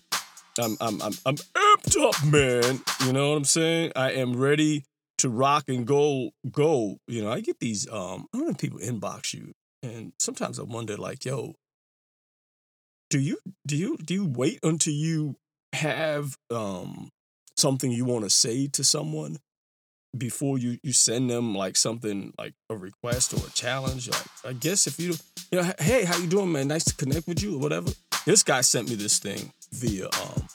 I'm 0.60 0.78
I'm 0.80 1.02
I'm 1.02 1.14
I'm 1.26 1.36
amped 1.36 2.02
up, 2.02 2.26
man. 2.26 2.82
You 3.06 3.14
know 3.14 3.30
what 3.30 3.38
I'm 3.38 3.46
saying? 3.46 3.92
I 3.96 4.12
am 4.14 4.36
ready 4.36 4.86
to 5.20 5.30
rock 5.30 5.66
and 5.68 5.86
go 5.86 6.32
go. 6.52 6.98
You 7.08 7.24
know, 7.24 7.32
I 7.32 7.42
get 7.42 7.60
these 7.60 7.90
um 7.92 8.28
I 8.34 8.38
don't 8.38 8.48
know 8.48 8.52
if 8.52 8.58
people 8.58 8.80
inbox 8.80 9.34
you, 9.34 9.54
and 9.86 10.14
sometimes 10.20 10.60
I 10.60 10.64
wonder 10.64 10.98
like, 10.98 11.26
yo, 11.26 11.56
do 13.10 13.20
you 13.20 13.38
do 13.66 13.78
you 13.78 13.98
do 13.98 14.14
you 14.14 14.26
wait 14.26 14.60
until 14.64 14.94
you 14.94 15.36
have 15.74 16.38
um 16.50 17.10
something 17.58 17.92
you 17.92 18.06
want 18.06 18.24
to 18.24 18.30
say 18.30 18.68
to 18.68 18.84
someone 18.84 19.38
before 20.18 20.58
you 20.58 20.78
you 20.82 20.94
send 20.94 21.30
them 21.30 21.54
like 21.54 21.76
something 21.76 22.34
like 22.38 22.54
a 22.70 22.76
request 22.76 23.34
or 23.34 23.46
a 23.46 23.52
challenge? 23.52 24.10
Like 24.10 24.26
i 24.46 24.54
guess 24.54 24.88
if 24.88 25.00
you 25.00 25.14
you 25.52 25.62
know 25.62 25.72
hey 25.80 26.04
how 26.06 26.18
you 26.18 26.28
doing 26.28 26.52
man? 26.52 26.68
Nice 26.68 26.86
to 26.86 26.96
connect 26.96 27.28
with 27.28 27.42
you 27.44 27.56
or 27.56 27.60
whatever. 27.60 27.92
This 28.26 28.42
guy 28.42 28.62
sent 28.62 28.90
me 28.90 28.96
this 28.96 29.20
thing 29.20 29.52
via 29.72 30.06
um 30.06 30.48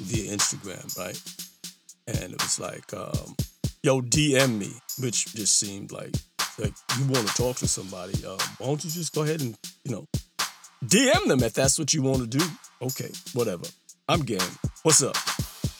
via 0.00 0.36
instagram 0.36 0.98
right? 0.98 1.20
And 2.08 2.32
it 2.34 2.42
was 2.42 2.60
like 2.60 2.92
um 2.92 3.36
yo 3.82 4.00
dm 4.00 4.58
me 4.58 4.72
which 5.00 5.34
just 5.34 5.58
seemed 5.58 5.92
like 5.92 6.14
like 6.58 6.74
you 6.98 7.04
want 7.06 7.26
to 7.26 7.34
talk 7.34 7.56
to 7.56 7.68
somebody 7.68 8.24
um, 8.26 8.38
why 8.58 8.66
don't 8.66 8.84
you 8.84 8.90
just 8.90 9.14
go 9.14 9.22
ahead 9.22 9.40
and 9.40 9.56
you 9.84 9.92
know 9.92 10.06
dm 10.84 11.26
them 11.26 11.42
if 11.42 11.54
that's 11.54 11.78
what 11.78 11.92
you 11.94 12.02
want 12.02 12.18
to 12.18 12.38
do 12.38 12.44
okay 12.82 13.10
whatever 13.34 13.64
i'm 14.08 14.20
game 14.20 14.40
What's 14.82 15.00
up? 15.00 15.16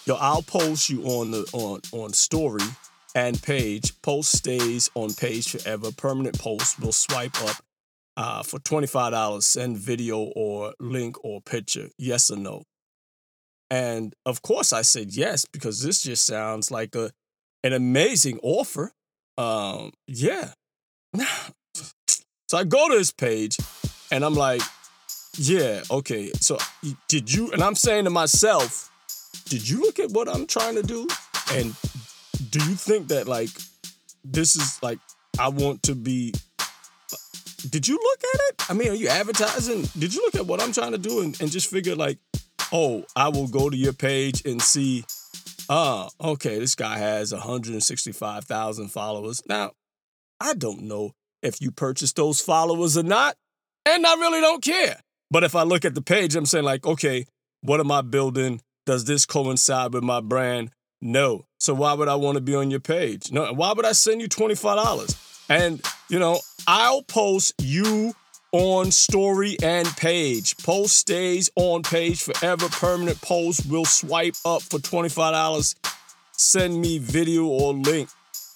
Yo, 0.06 0.14
I'll 0.14 0.42
post 0.42 0.88
you 0.88 1.02
on 1.02 1.32
the 1.32 1.44
on 1.52 1.80
on 1.90 2.12
story 2.12 2.62
and 3.16 3.42
page. 3.42 4.00
Post 4.00 4.30
stays 4.30 4.88
on 4.94 5.12
page 5.12 5.50
forever. 5.50 5.90
Permanent 5.90 6.38
post 6.38 6.78
will 6.78 6.92
swipe 6.92 7.36
up 7.42 7.56
uh, 8.16 8.42
for 8.44 8.60
twenty 8.60 8.86
five 8.86 9.10
dollars. 9.10 9.44
Send 9.44 9.76
video 9.76 10.18
or 10.36 10.72
link 10.78 11.16
or 11.24 11.40
picture. 11.40 11.88
Yes 11.98 12.30
or 12.30 12.36
no? 12.36 12.62
And 13.72 14.14
of 14.24 14.40
course, 14.42 14.72
I 14.72 14.82
said 14.82 15.16
yes 15.16 15.46
because 15.46 15.82
this 15.82 16.00
just 16.00 16.24
sounds 16.24 16.70
like 16.70 16.94
a 16.94 17.10
an 17.64 17.72
amazing 17.72 18.38
offer. 18.44 18.92
Um, 19.36 19.90
yeah. 20.06 20.52
so 22.48 22.58
I 22.58 22.64
go 22.64 22.88
to 22.88 22.96
this 22.96 23.12
page 23.12 23.56
and 24.10 24.24
I'm 24.24 24.34
like, 24.34 24.62
yeah, 25.36 25.82
okay. 25.90 26.30
So 26.40 26.58
did 27.08 27.32
you? 27.32 27.52
And 27.52 27.62
I'm 27.62 27.74
saying 27.74 28.04
to 28.04 28.10
myself, 28.10 28.90
did 29.48 29.68
you 29.68 29.80
look 29.80 29.98
at 29.98 30.10
what 30.10 30.28
I'm 30.28 30.46
trying 30.46 30.76
to 30.76 30.82
do? 30.82 31.08
And 31.52 31.74
do 32.50 32.58
you 32.58 32.74
think 32.74 33.08
that 33.08 33.26
like 33.28 33.50
this 34.24 34.56
is 34.56 34.82
like 34.82 34.98
I 35.38 35.48
want 35.48 35.82
to 35.84 35.94
be? 35.94 36.34
Did 37.70 37.86
you 37.86 37.94
look 37.94 38.20
at 38.34 38.40
it? 38.40 38.70
I 38.70 38.74
mean, 38.74 38.88
are 38.88 38.94
you 38.94 39.08
advertising? 39.08 39.82
Did 39.98 40.14
you 40.14 40.20
look 40.22 40.34
at 40.34 40.46
what 40.46 40.60
I'm 40.60 40.72
trying 40.72 40.92
to 40.92 40.98
do 40.98 41.20
and, 41.20 41.40
and 41.40 41.50
just 41.50 41.70
figure 41.70 41.94
like, 41.94 42.18
oh, 42.72 43.04
I 43.14 43.28
will 43.28 43.46
go 43.46 43.70
to 43.70 43.76
your 43.76 43.92
page 43.92 44.44
and 44.44 44.60
see. 44.60 45.04
Ah, 45.68 46.08
okay, 46.20 46.58
this 46.58 46.74
guy 46.74 46.98
has 46.98 47.32
165,000 47.32 48.88
followers. 48.88 49.42
Now, 49.46 49.72
I 50.42 50.54
don't 50.54 50.82
know 50.82 51.12
if 51.40 51.60
you 51.60 51.70
purchased 51.70 52.16
those 52.16 52.40
followers 52.40 52.96
or 52.96 53.04
not, 53.04 53.36
and 53.86 54.04
I 54.04 54.14
really 54.14 54.40
don't 54.40 54.62
care. 54.62 55.00
But 55.30 55.44
if 55.44 55.54
I 55.54 55.62
look 55.62 55.84
at 55.84 55.94
the 55.94 56.02
page, 56.02 56.34
I'm 56.34 56.46
saying, 56.46 56.64
like, 56.64 56.84
okay, 56.84 57.26
what 57.60 57.78
am 57.78 57.92
I 57.92 58.00
building? 58.00 58.60
Does 58.84 59.04
this 59.04 59.24
coincide 59.24 59.94
with 59.94 60.02
my 60.02 60.20
brand? 60.20 60.70
No. 61.00 61.46
So 61.60 61.74
why 61.74 61.92
would 61.92 62.08
I 62.08 62.16
want 62.16 62.36
to 62.36 62.40
be 62.40 62.56
on 62.56 62.72
your 62.72 62.80
page? 62.80 63.30
No. 63.30 63.52
Why 63.52 63.72
would 63.72 63.86
I 63.86 63.92
send 63.92 64.20
you 64.20 64.28
$25? 64.28 65.44
And, 65.48 65.80
you 66.08 66.18
know, 66.18 66.40
I'll 66.66 67.02
post 67.02 67.54
you 67.60 68.12
on 68.50 68.90
story 68.90 69.56
and 69.62 69.86
page. 69.96 70.56
Post 70.58 70.98
stays 70.98 71.50
on 71.54 71.82
page 71.82 72.20
forever. 72.20 72.68
Permanent 72.68 73.20
post 73.20 73.66
will 73.66 73.84
swipe 73.84 74.34
up 74.44 74.62
for 74.62 74.80
$25. 74.80 75.76
Send 76.32 76.80
me 76.80 76.98
video 76.98 77.44
or 77.44 77.74
link 77.74 78.08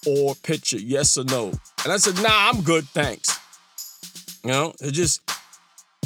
or 0.05 0.35
picture, 0.35 0.79
yes 0.79 1.17
or 1.17 1.25
no. 1.25 1.53
And 1.87 1.93
I 1.93 1.99
said, 1.99 2.21
nah, 2.21 2.51
I'm 2.51 2.63
good, 2.63 2.83
thanks. 2.89 3.39
You 4.43 4.51
know, 4.51 4.75
it 4.81 4.91
just, 4.91 5.21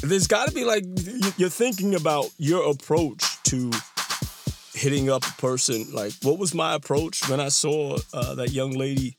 there's 0.03 0.27
got 0.27 0.47
to 0.47 0.53
be 0.53 0.63
like, 0.63 0.85
you're 1.39 1.49
thinking 1.49 1.95
about 1.95 2.29
your 2.37 2.71
approach 2.71 3.25
to 3.45 3.71
hitting 4.75 5.09
up 5.09 5.25
a 5.27 5.33
person. 5.41 5.87
Like, 5.91 6.13
what 6.21 6.39
was 6.39 6.53
my 6.53 6.75
approach 6.75 7.27
when 7.31 7.41
I 7.41 7.49
saw 7.49 7.97
uh, 8.13 8.35
that 8.35 8.51
young 8.51 8.73
lady, 8.73 9.17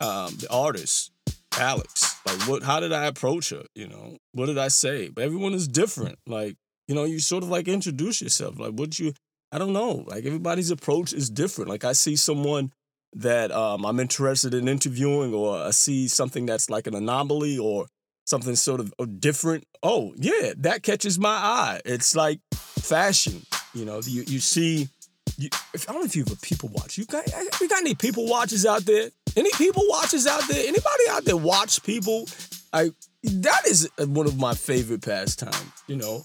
um, 0.00 0.34
the 0.34 0.48
artist, 0.50 1.12
Alex? 1.56 2.16
Like, 2.26 2.40
what? 2.48 2.64
How 2.64 2.80
did 2.80 2.92
I 2.92 3.06
approach 3.06 3.50
her? 3.50 3.62
You 3.76 3.86
know, 3.86 4.16
what 4.32 4.46
did 4.46 4.58
I 4.58 4.66
say? 4.66 5.10
But 5.10 5.22
everyone 5.22 5.54
is 5.54 5.68
different. 5.68 6.18
Like, 6.26 6.56
you 6.88 6.96
know, 6.96 7.04
you 7.04 7.20
sort 7.20 7.44
of 7.44 7.50
like 7.50 7.68
introduce 7.68 8.20
yourself. 8.20 8.58
Like, 8.58 8.72
what 8.72 8.98
you? 8.98 9.12
I 9.52 9.58
don't 9.58 9.72
know. 9.72 10.04
Like, 10.08 10.26
everybody's 10.26 10.72
approach 10.72 11.12
is 11.12 11.30
different. 11.30 11.70
Like, 11.70 11.84
I 11.84 11.92
see 11.92 12.16
someone 12.16 12.72
that 13.14 13.50
um, 13.50 13.84
I'm 13.84 14.00
interested 14.00 14.54
in 14.54 14.68
interviewing, 14.68 15.34
or 15.34 15.58
I 15.58 15.70
see 15.70 16.08
something 16.08 16.46
that's 16.46 16.70
like 16.70 16.86
an 16.86 16.94
anomaly 16.94 17.58
or 17.58 17.86
something 18.24 18.56
sort 18.56 18.80
of 18.80 18.94
uh, 18.98 19.06
different. 19.18 19.64
Oh, 19.82 20.14
yeah, 20.16 20.52
that 20.58 20.82
catches 20.82 21.18
my 21.18 21.28
eye. 21.28 21.80
It's 21.84 22.14
like 22.14 22.40
fashion. 22.54 23.44
You 23.74 23.84
know, 23.84 24.00
you, 24.04 24.22
you 24.26 24.38
see, 24.38 24.88
you, 25.36 25.48
if, 25.74 25.88
I 25.88 25.92
don't 25.92 26.02
know 26.02 26.06
if 26.06 26.16
you 26.16 26.24
have 26.24 26.32
a 26.32 26.36
people 26.36 26.68
watch. 26.70 26.96
You 26.98 27.04
got, 27.04 27.26
eh, 27.26 27.44
you 27.60 27.68
got 27.68 27.80
any 27.80 27.94
people 27.94 28.26
watchers 28.28 28.64
out 28.64 28.82
there? 28.82 29.10
Any 29.36 29.50
people 29.56 29.84
watchers 29.88 30.26
out 30.26 30.46
there? 30.48 30.60
Anybody 30.66 31.04
out 31.10 31.24
there 31.24 31.36
watch 31.36 31.82
people? 31.82 32.26
I 32.72 32.92
that 33.22 33.66
is 33.66 33.88
uh, 33.98 34.06
one 34.06 34.26
of 34.26 34.38
my 34.38 34.54
favorite 34.54 35.02
pastimes. 35.02 35.56
You 35.86 35.96
know, 35.96 36.24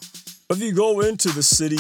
if 0.50 0.62
you 0.62 0.74
go 0.74 1.02
into 1.02 1.30
the 1.30 1.44
city, 1.44 1.78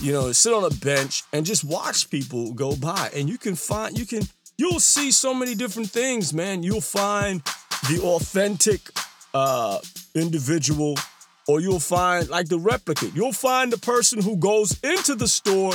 you 0.00 0.12
know, 0.12 0.32
sit 0.32 0.52
on 0.52 0.64
a 0.64 0.74
bench 0.74 1.22
and 1.32 1.44
just 1.44 1.64
watch 1.64 2.10
people 2.10 2.52
go 2.52 2.76
by, 2.76 3.10
and 3.14 3.28
you 3.28 3.38
can 3.38 3.54
find 3.54 3.98
you 3.98 4.06
can 4.06 4.22
you'll 4.58 4.80
see 4.80 5.10
so 5.10 5.34
many 5.34 5.54
different 5.54 5.90
things, 5.90 6.32
man. 6.32 6.62
You'll 6.62 6.80
find 6.80 7.42
the 7.88 8.00
authentic 8.02 8.80
uh, 9.34 9.78
individual, 10.14 10.96
or 11.48 11.60
you'll 11.60 11.80
find 11.80 12.28
like 12.28 12.48
the 12.48 12.58
replicate. 12.58 13.14
You'll 13.14 13.32
find 13.32 13.72
the 13.72 13.78
person 13.78 14.22
who 14.22 14.36
goes 14.36 14.78
into 14.82 15.14
the 15.14 15.28
store 15.28 15.72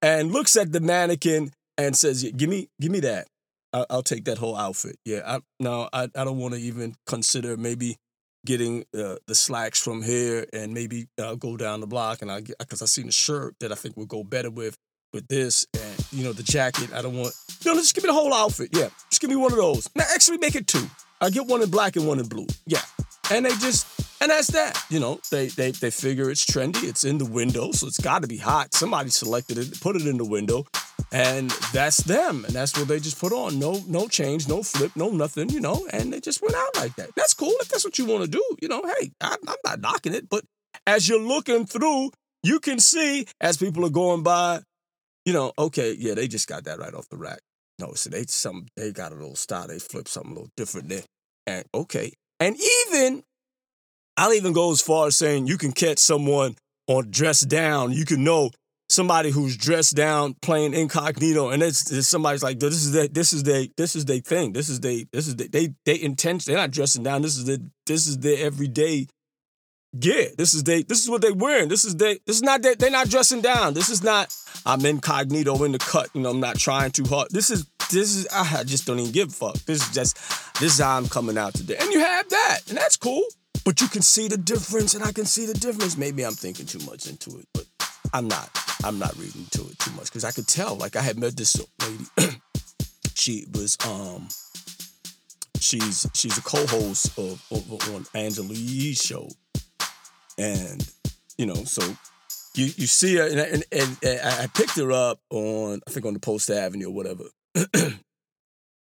and 0.00 0.32
looks 0.32 0.56
at 0.56 0.72
the 0.72 0.80
mannequin 0.80 1.52
and 1.78 1.96
says, 1.96 2.22
"Give 2.36 2.48
me, 2.48 2.68
give 2.80 2.90
me 2.90 3.00
that. 3.00 3.26
I- 3.72 3.86
will 3.90 4.02
take 4.02 4.24
that 4.24 4.38
whole 4.38 4.56
outfit." 4.56 4.96
Yeah, 5.04 5.22
I, 5.26 5.40
no, 5.60 5.88
I, 5.92 6.04
I 6.14 6.24
don't 6.24 6.38
want 6.38 6.54
to 6.54 6.60
even 6.60 6.94
consider 7.06 7.56
maybe 7.56 7.96
getting 8.44 8.84
uh, 8.96 9.16
the 9.28 9.34
slacks 9.34 9.80
from 9.80 10.02
here 10.02 10.46
and 10.52 10.74
maybe 10.74 11.06
uh, 11.16 11.34
go 11.36 11.56
down 11.56 11.80
the 11.80 11.86
block 11.86 12.22
and 12.22 12.30
I 12.32 12.40
get 12.40 12.58
because 12.58 12.82
I 12.82 12.86
seen 12.86 13.08
a 13.08 13.12
shirt 13.12 13.54
that 13.60 13.70
I 13.70 13.76
think 13.76 13.96
would 13.96 14.08
go 14.08 14.24
better 14.24 14.50
with 14.50 14.76
with 15.12 15.28
this 15.28 15.66
and 15.74 16.06
you 16.12 16.24
know 16.24 16.32
the 16.32 16.42
jacket. 16.42 16.92
I 16.92 17.02
don't 17.02 17.16
want 17.16 17.34
no, 17.64 17.74
just 17.74 17.94
give 17.94 18.04
me 18.04 18.08
the 18.08 18.14
whole 18.14 18.32
outfit. 18.34 18.70
Yeah, 18.72 18.88
just 19.10 19.20
give 19.20 19.30
me 19.30 19.36
one 19.36 19.52
of 19.52 19.58
those. 19.58 19.88
Now 19.94 20.04
actually 20.14 20.38
make 20.38 20.54
it 20.54 20.66
two. 20.66 20.88
I 21.20 21.30
get 21.30 21.46
one 21.46 21.62
in 21.62 21.70
black 21.70 21.96
and 21.96 22.06
one 22.06 22.18
in 22.18 22.26
blue. 22.26 22.46
Yeah, 22.66 22.82
and 23.30 23.46
they 23.46 23.50
just 23.50 23.86
and 24.20 24.30
that's 24.30 24.48
that. 24.48 24.82
You 24.90 25.00
know, 25.00 25.20
they 25.30 25.46
they 25.46 25.70
they 25.70 25.90
figure 25.90 26.30
it's 26.30 26.44
trendy. 26.44 26.84
It's 26.84 27.04
in 27.04 27.18
the 27.18 27.24
window, 27.24 27.72
so 27.72 27.86
it's 27.86 28.00
got 28.00 28.22
to 28.22 28.28
be 28.28 28.36
hot. 28.36 28.74
Somebody 28.74 29.10
selected 29.10 29.58
it, 29.58 29.80
put 29.80 29.96
it 29.96 30.06
in 30.06 30.16
the 30.16 30.24
window, 30.24 30.66
and 31.12 31.50
that's 31.72 31.98
them. 31.98 32.44
And 32.44 32.54
that's 32.54 32.76
what 32.76 32.88
they 32.88 32.98
just 32.98 33.20
put 33.20 33.32
on. 33.32 33.58
No 33.58 33.80
no 33.86 34.08
change, 34.08 34.48
no 34.48 34.62
flip, 34.62 34.92
no 34.96 35.10
nothing. 35.10 35.50
You 35.50 35.60
know, 35.60 35.86
and 35.92 36.12
they 36.12 36.20
just 36.20 36.42
went 36.42 36.54
out 36.54 36.76
like 36.76 36.96
that. 36.96 37.10
That's 37.14 37.34
cool 37.34 37.54
if 37.60 37.68
that's 37.68 37.84
what 37.84 37.98
you 37.98 38.06
want 38.06 38.24
to 38.24 38.30
do. 38.30 38.44
You 38.60 38.68
know, 38.68 38.82
hey, 38.82 39.12
I, 39.20 39.36
I'm 39.46 39.56
not 39.64 39.80
knocking 39.80 40.14
it, 40.14 40.28
but 40.28 40.44
as 40.86 41.08
you're 41.08 41.20
looking 41.20 41.66
through, 41.66 42.10
you 42.42 42.58
can 42.58 42.80
see 42.80 43.26
as 43.40 43.56
people 43.56 43.84
are 43.86 43.90
going 43.90 44.22
by 44.22 44.62
you 45.24 45.32
know, 45.32 45.52
okay, 45.58 45.94
yeah, 45.98 46.14
they 46.14 46.28
just 46.28 46.48
got 46.48 46.64
that 46.64 46.78
right 46.78 46.94
off 46.94 47.08
the 47.08 47.16
rack. 47.16 47.40
No, 47.78 47.94
so 47.94 48.10
they 48.10 48.24
some 48.24 48.66
they 48.76 48.92
got 48.92 49.12
a 49.12 49.14
little 49.14 49.36
style. 49.36 49.66
They 49.66 49.78
flip 49.78 50.08
something 50.08 50.32
a 50.32 50.34
little 50.34 50.50
different 50.56 50.88
there. 50.88 51.02
And 51.46 51.64
okay. 51.74 52.12
And 52.38 52.56
even 52.88 53.22
I'll 54.16 54.34
even 54.34 54.52
go 54.52 54.72
as 54.72 54.80
far 54.80 55.06
as 55.06 55.16
saying 55.16 55.46
you 55.46 55.58
can 55.58 55.72
catch 55.72 55.98
someone 55.98 56.56
on 56.86 57.10
dressed 57.10 57.48
down. 57.48 57.92
You 57.92 58.04
can 58.04 58.24
know 58.24 58.50
somebody 58.88 59.30
who's 59.30 59.56
dressed 59.56 59.96
down 59.96 60.36
playing 60.42 60.74
incognito, 60.74 61.48
and 61.48 61.62
it's, 61.62 61.90
it's 61.90 62.06
somebody's 62.06 62.42
like, 62.42 62.60
this 62.60 62.74
is 62.74 62.92
their, 62.92 63.08
this 63.08 63.32
is 63.32 63.42
their, 63.42 63.66
this 63.76 63.96
is 63.96 64.04
their 64.04 64.20
thing. 64.20 64.52
This 64.52 64.68
is 64.68 64.80
they, 64.80 65.06
this 65.12 65.26
is 65.26 65.36
they, 65.36 65.46
they, 65.46 65.74
they 65.86 66.00
intention. 66.00 66.52
They're 66.52 66.60
not 66.60 66.70
dressing 66.70 67.02
down. 67.02 67.22
This 67.22 67.38
is 67.38 67.46
the, 67.46 67.62
this 67.86 68.06
is 68.06 68.18
their 68.18 68.44
everyday 68.44 69.06
yeah, 69.92 70.24
this 70.38 70.54
is 70.54 70.64
they. 70.64 70.82
This 70.82 71.02
is 71.02 71.10
what 71.10 71.20
they 71.20 71.32
wearing. 71.32 71.68
This 71.68 71.84
is 71.84 71.96
they. 71.96 72.18
This 72.26 72.36
is 72.36 72.42
not 72.42 72.62
they, 72.62 72.72
are 72.86 72.90
not 72.90 73.10
dressing 73.10 73.42
down. 73.42 73.74
This 73.74 73.90
is 73.90 74.02
not. 74.02 74.34
I'm 74.64 74.84
incognito 74.86 75.62
in 75.64 75.72
the 75.72 75.78
cut. 75.78 76.08
You 76.14 76.22
know, 76.22 76.30
I'm 76.30 76.40
not 76.40 76.58
trying 76.58 76.92
too 76.92 77.04
hard. 77.04 77.28
This 77.30 77.50
is. 77.50 77.66
This 77.90 78.16
is. 78.16 78.26
I 78.32 78.64
just 78.64 78.86
don't 78.86 78.98
even 78.98 79.12
give 79.12 79.28
a 79.28 79.32
fuck. 79.32 79.54
This 79.66 79.86
is 79.86 79.94
just. 79.94 80.16
This 80.60 80.74
is 80.74 80.80
how 80.80 80.96
I'm 80.96 81.08
coming 81.08 81.36
out 81.36 81.52
today, 81.52 81.76
and 81.78 81.92
you 81.92 82.00
have 82.00 82.28
that, 82.30 82.60
and 82.68 82.78
that's 82.78 82.96
cool. 82.96 83.22
But 83.64 83.80
you 83.82 83.88
can 83.88 84.00
see 84.00 84.28
the 84.28 84.38
difference, 84.38 84.94
and 84.94 85.04
I 85.04 85.12
can 85.12 85.26
see 85.26 85.44
the 85.44 85.54
difference. 85.54 85.98
Maybe 85.98 86.24
I'm 86.24 86.32
thinking 86.32 86.66
too 86.66 86.80
much 86.86 87.06
into 87.06 87.38
it, 87.38 87.46
but 87.52 87.66
I'm 88.14 88.28
not. 88.28 88.48
I'm 88.84 88.98
not 88.98 89.14
reading 89.18 89.46
to 89.50 89.60
it 89.62 89.78
too 89.78 89.90
much 89.92 90.06
because 90.06 90.24
I 90.24 90.30
could 90.30 90.48
tell. 90.48 90.74
Like 90.74 90.96
I 90.96 91.02
had 91.02 91.18
met 91.18 91.36
this 91.36 91.60
lady. 91.82 92.32
she 93.14 93.44
was 93.52 93.76
um. 93.86 94.28
She's 95.60 96.08
she's 96.14 96.38
a 96.38 96.42
co-host 96.42 97.18
of, 97.18 97.44
of 97.50 97.94
on 97.94 98.06
Angela 98.14 98.52
Yee's 98.52 99.00
show 99.00 99.28
and 100.42 100.90
you 101.38 101.46
know, 101.46 101.54
so 101.54 101.82
you 102.54 102.66
you 102.76 102.86
see 102.86 103.16
her, 103.16 103.26
and, 103.26 103.38
and, 103.38 103.64
and, 103.72 103.96
and 104.02 104.20
I 104.20 104.46
picked 104.48 104.76
her 104.76 104.92
up 104.92 105.20
on 105.30 105.80
I 105.86 105.90
think 105.90 106.04
on 106.06 106.14
the 106.14 106.20
Post 106.20 106.50
Avenue 106.50 106.88
or 106.88 106.94
whatever, 106.94 107.24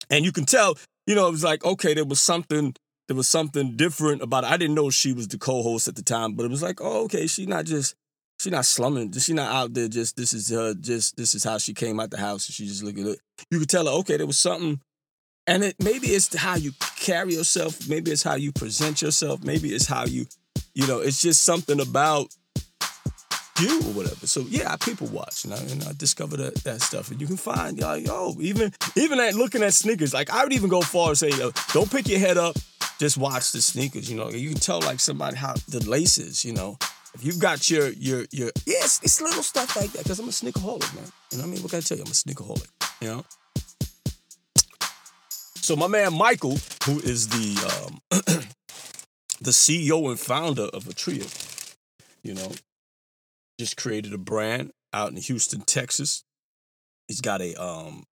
and 0.09 0.25
you 0.25 0.31
can 0.31 0.45
tell, 0.45 0.77
you 1.05 1.15
know, 1.15 1.27
it 1.27 1.31
was 1.31 1.43
like 1.43 1.63
okay, 1.65 1.93
there 1.93 2.05
was 2.05 2.21
something. 2.21 2.75
There 3.09 3.17
was 3.17 3.27
something 3.27 3.75
different 3.75 4.21
about 4.21 4.45
it. 4.45 4.49
I 4.49 4.55
didn't 4.55 4.75
know 4.75 4.89
she 4.89 5.11
was 5.11 5.27
the 5.27 5.37
co-host 5.37 5.89
at 5.89 5.97
the 5.97 6.01
time, 6.01 6.35
but 6.35 6.45
it 6.45 6.49
was 6.49 6.63
like, 6.63 6.79
oh, 6.79 7.03
okay, 7.03 7.27
she's 7.27 7.49
not 7.49 7.65
just 7.65 7.95
she's 8.39 8.53
not 8.53 8.63
slumming. 8.63 9.11
She's 9.11 9.29
not 9.29 9.53
out 9.53 9.73
there 9.73 9.89
just 9.89 10.15
this 10.15 10.33
is 10.33 10.49
her 10.51 10.73
just 10.73 11.17
this 11.17 11.35
is 11.35 11.43
how 11.43 11.57
she 11.57 11.73
came 11.73 11.99
out 11.99 12.11
the 12.11 12.17
house 12.17 12.47
and 12.47 12.55
she 12.55 12.65
just 12.65 12.81
look 12.81 12.97
at 12.97 13.05
it. 13.05 13.19
You 13.51 13.59
could 13.59 13.69
tell 13.69 13.87
her, 13.87 13.91
okay, 13.91 14.15
there 14.15 14.25
was 14.25 14.39
something 14.39 14.79
and 15.47 15.63
it 15.65 15.75
maybe 15.83 16.07
it's 16.07 16.33
how 16.33 16.55
you 16.55 16.71
carry 16.97 17.35
yourself, 17.35 17.89
maybe 17.89 18.11
it's 18.11 18.23
how 18.23 18.35
you 18.35 18.53
present 18.53 19.01
yourself, 19.01 19.43
maybe 19.43 19.75
it's 19.75 19.87
how 19.87 20.05
you 20.05 20.25
you 20.73 20.87
know, 20.87 20.99
it's 20.99 21.21
just 21.21 21.43
something 21.43 21.79
about 21.79 22.35
you 23.59 23.79
or 23.81 23.93
whatever. 23.93 24.27
So 24.27 24.41
yeah, 24.49 24.75
people 24.77 25.07
watch 25.07 25.45
and 25.45 25.53
I, 25.53 25.57
and 25.57 25.83
I 25.83 25.93
discover 25.95 26.37
that, 26.37 26.55
that 26.63 26.81
stuff. 26.81 27.11
And 27.11 27.21
you 27.21 27.27
can 27.27 27.37
find 27.37 27.79
like, 27.79 28.05
yo, 28.05 28.35
even 28.39 28.73
even 28.95 29.19
at 29.19 29.35
looking 29.35 29.63
at 29.63 29.73
sneakers, 29.73 30.13
like 30.13 30.29
I 30.31 30.43
would 30.43 30.53
even 30.53 30.69
go 30.69 30.81
far 30.81 31.09
and 31.09 31.17
say, 31.17 31.29
yo, 31.29 31.51
don't 31.73 31.91
pick 31.91 32.07
your 32.07 32.19
head 32.19 32.37
up, 32.37 32.55
just 32.99 33.17
watch 33.17 33.51
the 33.51 33.61
sneakers. 33.61 34.09
You 34.09 34.17
know, 34.17 34.29
you 34.29 34.49
can 34.49 34.59
tell 34.59 34.81
like 34.81 34.99
somebody 34.99 35.37
how 35.37 35.53
the 35.67 35.87
laces, 35.87 36.43
you 36.43 36.53
know, 36.53 36.77
if 37.13 37.23
you've 37.23 37.39
got 37.39 37.69
your 37.69 37.89
your 37.89 38.25
your 38.31 38.51
yes, 38.65 38.99
it's 39.03 39.21
little 39.21 39.43
stuff 39.43 39.75
like 39.75 39.91
that. 39.91 40.03
Because 40.03 40.19
I'm 40.19 40.27
a 40.27 40.31
sneakerholic, 40.31 40.93
man. 40.95 41.05
You 41.31 41.37
know 41.37 41.43
what 41.43 41.47
I 41.47 41.51
mean? 41.51 41.61
What 41.61 41.71
can 41.71 41.77
I 41.77 41.81
tell 41.81 41.97
you? 41.97 42.03
I'm 42.03 42.11
a 42.11 42.15
sneakerholic. 42.15 42.67
You 43.01 43.07
know. 43.09 43.25
So 45.55 45.75
my 45.75 45.87
man 45.87 46.13
Michael, 46.17 46.57
who 46.85 46.99
is 46.99 47.27
the 47.29 47.87
um, 47.87 48.43
the 49.43 49.51
CEO 49.51 50.09
and 50.09 50.19
founder 50.19 50.63
of 50.73 50.85
Atria, 50.85 51.75
you 52.23 52.33
know, 52.33 52.51
just 53.59 53.75
created 53.77 54.13
a 54.13 54.17
brand 54.17 54.71
out 54.93 55.11
in 55.11 55.17
Houston, 55.17 55.61
Texas. 55.61 56.23
He's 57.07 57.21
got 57.21 57.41
a 57.41 57.61
um, 57.61 58.05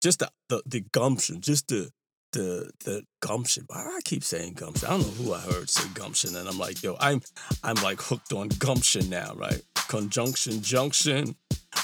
just 0.00 0.20
the 0.20 0.30
the, 0.48 0.62
the 0.64 0.80
gumption, 0.92 1.40
just 1.40 1.68
the 1.68 1.90
the 2.32 2.70
the 2.84 3.02
gumption. 3.20 3.66
I 3.70 3.98
keep 4.04 4.22
saying 4.22 4.54
gumption? 4.54 4.86
I 4.86 4.92
don't 4.92 5.00
know 5.00 5.24
who 5.24 5.34
I 5.34 5.40
heard 5.40 5.68
say 5.68 5.88
gumption, 5.94 6.36
and 6.36 6.48
I'm 6.48 6.58
like, 6.58 6.82
yo, 6.82 6.96
I'm 7.00 7.20
I'm 7.64 7.76
like 7.76 8.00
hooked 8.00 8.32
on 8.32 8.48
gumption 8.48 9.10
now, 9.10 9.34
right? 9.34 9.60
Conjunction, 9.88 10.62
junction. 10.62 11.34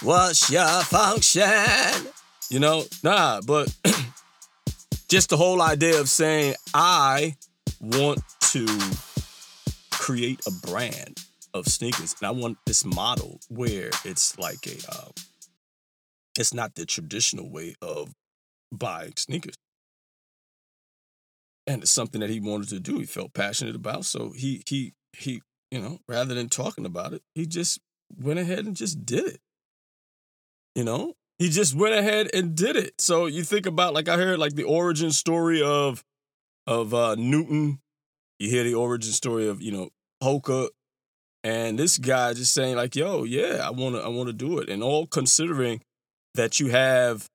What's 0.03 0.51
your 0.51 0.83
function? 0.85 2.13
You 2.51 2.61
know, 2.61 2.85
nah, 3.03 3.41
but 3.41 3.75
just 5.09 5.31
the 5.31 5.37
whole 5.37 5.61
idea 5.61 5.99
of 5.99 6.09
saying 6.09 6.55
I 6.73 7.35
want 7.81 8.21
to 8.55 8.67
create 9.91 10.41
a 10.47 10.51
brand 10.67 11.25
of 11.53 11.67
sneakers, 11.67 12.15
and 12.21 12.27
I 12.27 12.31
want 12.31 12.59
this 12.67 12.85
model 12.85 13.41
where 13.49 13.91
it's 14.05 14.39
like 14.39 14.67
a, 14.67 14.77
uh, 14.91 15.09
it's 16.39 16.55
not 16.55 16.75
the 16.75 16.87
traditional 16.87 17.51
way 17.51 17.75
of 17.83 18.13
buying 18.73 19.13
sneakers 19.17 19.55
and 21.67 21.83
it's 21.83 21.91
something 21.91 22.21
that 22.21 22.31
he 22.31 22.41
wanted 22.41 22.69
to 22.71 22.81
do. 22.81 22.99
He 22.99 23.07
felt 23.07 23.33
passionate 23.33 23.75
about, 23.75 24.05
so 24.05 24.33
he 24.37 24.63
he 24.67 24.93
he 25.13 25.43
you 25.71 25.81
know 25.81 25.99
rather 26.09 26.35
than 26.35 26.49
talking 26.49 26.87
about 26.87 27.13
it, 27.13 27.23
he 27.35 27.47
just 27.47 27.79
went 28.17 28.39
ahead 28.39 28.67
and 28.67 28.77
just 28.77 29.05
did 29.05 29.27
it. 29.27 29.41
You 30.75 30.85
know, 30.85 31.15
he 31.39 31.49
just 31.49 31.75
went 31.75 31.95
ahead 31.95 32.31
and 32.35 32.55
did 32.55 32.77
it. 32.77 33.01
So 33.01 33.27
you 33.27 33.43
think 33.43 33.67
about 33.67 33.95
like 33.95 34.09
I 34.09 34.17
heard 34.17 34.39
like 34.39 34.55
the 34.55 34.65
origin 34.65 35.11
story 35.11 35.63
of 35.63 36.05
of 36.67 36.95
uh, 36.95 37.15
Newton. 37.17 37.81
You 38.39 38.51
hear 38.51 38.65
the 38.65 38.75
origin 38.75 39.13
story 39.13 39.49
of 39.49 39.63
you 39.63 39.73
know 39.73 39.91
Hoka, 40.23 40.69
and 41.43 41.79
this 41.79 41.99
guy 41.99 42.33
just 42.35 42.55
saying 42.55 42.77
like, 42.77 42.97
"Yo, 42.97 43.25
yeah, 43.25 43.61
I 43.65 43.71
want 43.71 43.95
to 43.97 44.03
I 44.03 44.09
want 44.09 44.29
to 44.29 44.33
do 44.33 44.59
it," 44.59 44.69
and 44.69 44.83
all 44.83 45.07
considering 45.07 45.83
that 46.35 46.61
you 46.61 46.69
have 46.69 47.29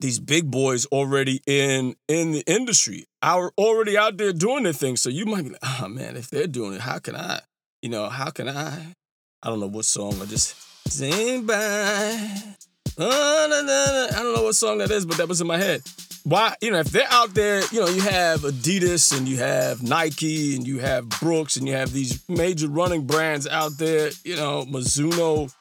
these 0.00 0.18
big 0.18 0.50
boys 0.50 0.86
already 0.86 1.40
in 1.46 1.94
in 2.08 2.32
the 2.32 2.42
industry 2.46 3.06
are 3.22 3.52
already 3.56 3.96
out 3.96 4.16
there 4.16 4.32
doing 4.32 4.64
their 4.64 4.72
thing 4.72 4.96
so 4.96 5.08
you 5.08 5.24
might 5.24 5.42
be 5.42 5.50
like 5.50 5.60
oh 5.80 5.88
man 5.88 6.16
if 6.16 6.28
they're 6.28 6.48
doing 6.48 6.74
it 6.74 6.80
how 6.80 6.98
can 6.98 7.14
i 7.14 7.40
you 7.80 7.88
know 7.88 8.08
how 8.08 8.28
can 8.28 8.48
i 8.48 8.94
i 9.42 9.48
don't 9.48 9.60
know 9.60 9.68
what 9.68 9.84
song 9.84 10.20
i 10.20 10.26
just 10.26 10.56
sing 10.90 11.46
by. 11.46 12.56
I 12.98 14.10
don't 14.16 14.34
know 14.34 14.42
what 14.42 14.54
song 14.54 14.78
that 14.78 14.90
is 14.90 15.06
but 15.06 15.16
that 15.16 15.28
was 15.28 15.40
in 15.40 15.46
my 15.46 15.58
head 15.58 15.82
why 16.24 16.54
you 16.60 16.70
know 16.70 16.78
if 16.78 16.90
they're 16.90 17.10
out 17.10 17.34
there 17.34 17.62
you 17.70 17.80
know 17.80 17.88
you 17.88 18.00
have 18.00 18.40
adidas 18.40 19.16
and 19.16 19.28
you 19.28 19.36
have 19.36 19.82
nike 19.82 20.56
and 20.56 20.66
you 20.66 20.78
have 20.78 21.08
brooks 21.08 21.56
and 21.56 21.66
you 21.66 21.74
have 21.74 21.92
these 21.92 22.26
major 22.28 22.68
running 22.68 23.06
brands 23.06 23.46
out 23.46 23.72
there 23.78 24.10
you 24.24 24.36
know 24.36 24.64
mizuno 24.64 25.52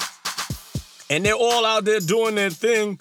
and 1.10 1.26
they're 1.26 1.34
all 1.34 1.66
out 1.66 1.86
there 1.86 2.00
doing 2.00 2.36
their 2.36 2.50
thing 2.50 3.00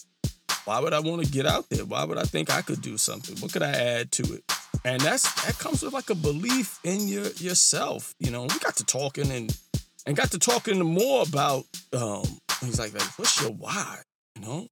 why 0.65 0.79
would 0.79 0.93
I 0.93 1.01
want 1.01 1.25
to 1.25 1.31
get 1.31 1.47
out 1.47 1.69
there? 1.71 1.85
Why 1.85 2.05
would 2.05 2.19
I 2.19 2.23
think 2.23 2.51
I 2.51 2.63
could 2.63 2.81
do 2.81 2.97
something? 2.97 3.37
What 3.39 3.53
could 3.53 3.63
I 3.63 3.73
add 3.73 4.13
to 4.13 4.35
it? 4.35 4.45
And 4.85 5.01
that's 5.01 5.45
that 5.45 5.59
comes 5.59 5.83
with 5.83 5.93
like 5.93 6.11
a 6.11 6.15
belief 6.15 6.79
in 6.85 7.09
your 7.09 7.27
yourself. 7.33 8.15
You 8.19 8.31
know, 8.31 8.43
we 8.43 8.59
got 8.61 8.77
to 8.77 8.85
talking 8.85 9.31
and 9.31 9.57
and 10.07 10.17
got 10.17 10.31
to 10.33 10.39
talking 10.39 10.79
more 10.81 11.25
about 11.27 11.65
um 11.93 12.23
he's 12.61 12.79
like, 12.79 12.93
like 12.93 13.19
what's 13.19 13.41
your 13.41 13.51
why? 13.51 13.99
You 14.43 14.49
know? 14.49 14.67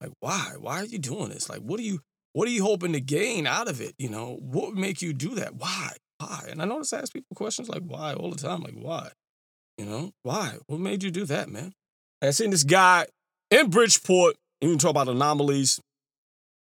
Like 0.00 0.12
why? 0.20 0.52
Why 0.58 0.80
are 0.80 0.84
you 0.84 0.98
doing 0.98 1.30
this? 1.30 1.48
Like 1.48 1.60
what 1.60 1.80
are 1.80 1.84
you 1.84 2.00
what 2.32 2.46
are 2.46 2.52
you 2.52 2.62
hoping 2.62 2.92
to 2.92 3.00
gain 3.00 3.46
out 3.46 3.68
of 3.68 3.80
it? 3.80 3.94
You 3.98 4.10
know, 4.10 4.38
what 4.40 4.68
would 4.68 4.78
make 4.78 5.00
you 5.00 5.12
do 5.12 5.34
that? 5.36 5.54
Why? 5.54 5.92
Why? 6.18 6.48
And 6.50 6.60
I 6.60 6.66
notice 6.66 6.92
I 6.92 6.98
ask 6.98 7.12
people 7.12 7.34
questions 7.34 7.68
like 7.68 7.82
why 7.82 8.12
all 8.12 8.30
the 8.30 8.36
time. 8.36 8.62
Like, 8.62 8.74
why? 8.74 9.10
You 9.78 9.86
know, 9.86 10.10
why? 10.22 10.56
What 10.66 10.80
made 10.80 11.02
you 11.02 11.10
do 11.10 11.24
that, 11.26 11.48
man? 11.48 11.72
I 12.22 12.30
seen 12.30 12.50
this 12.50 12.64
guy 12.64 13.06
in 13.50 13.70
Bridgeport 13.70 14.36
you 14.60 14.70
can 14.70 14.78
talk 14.78 14.90
about 14.90 15.08
anomalies. 15.08 15.80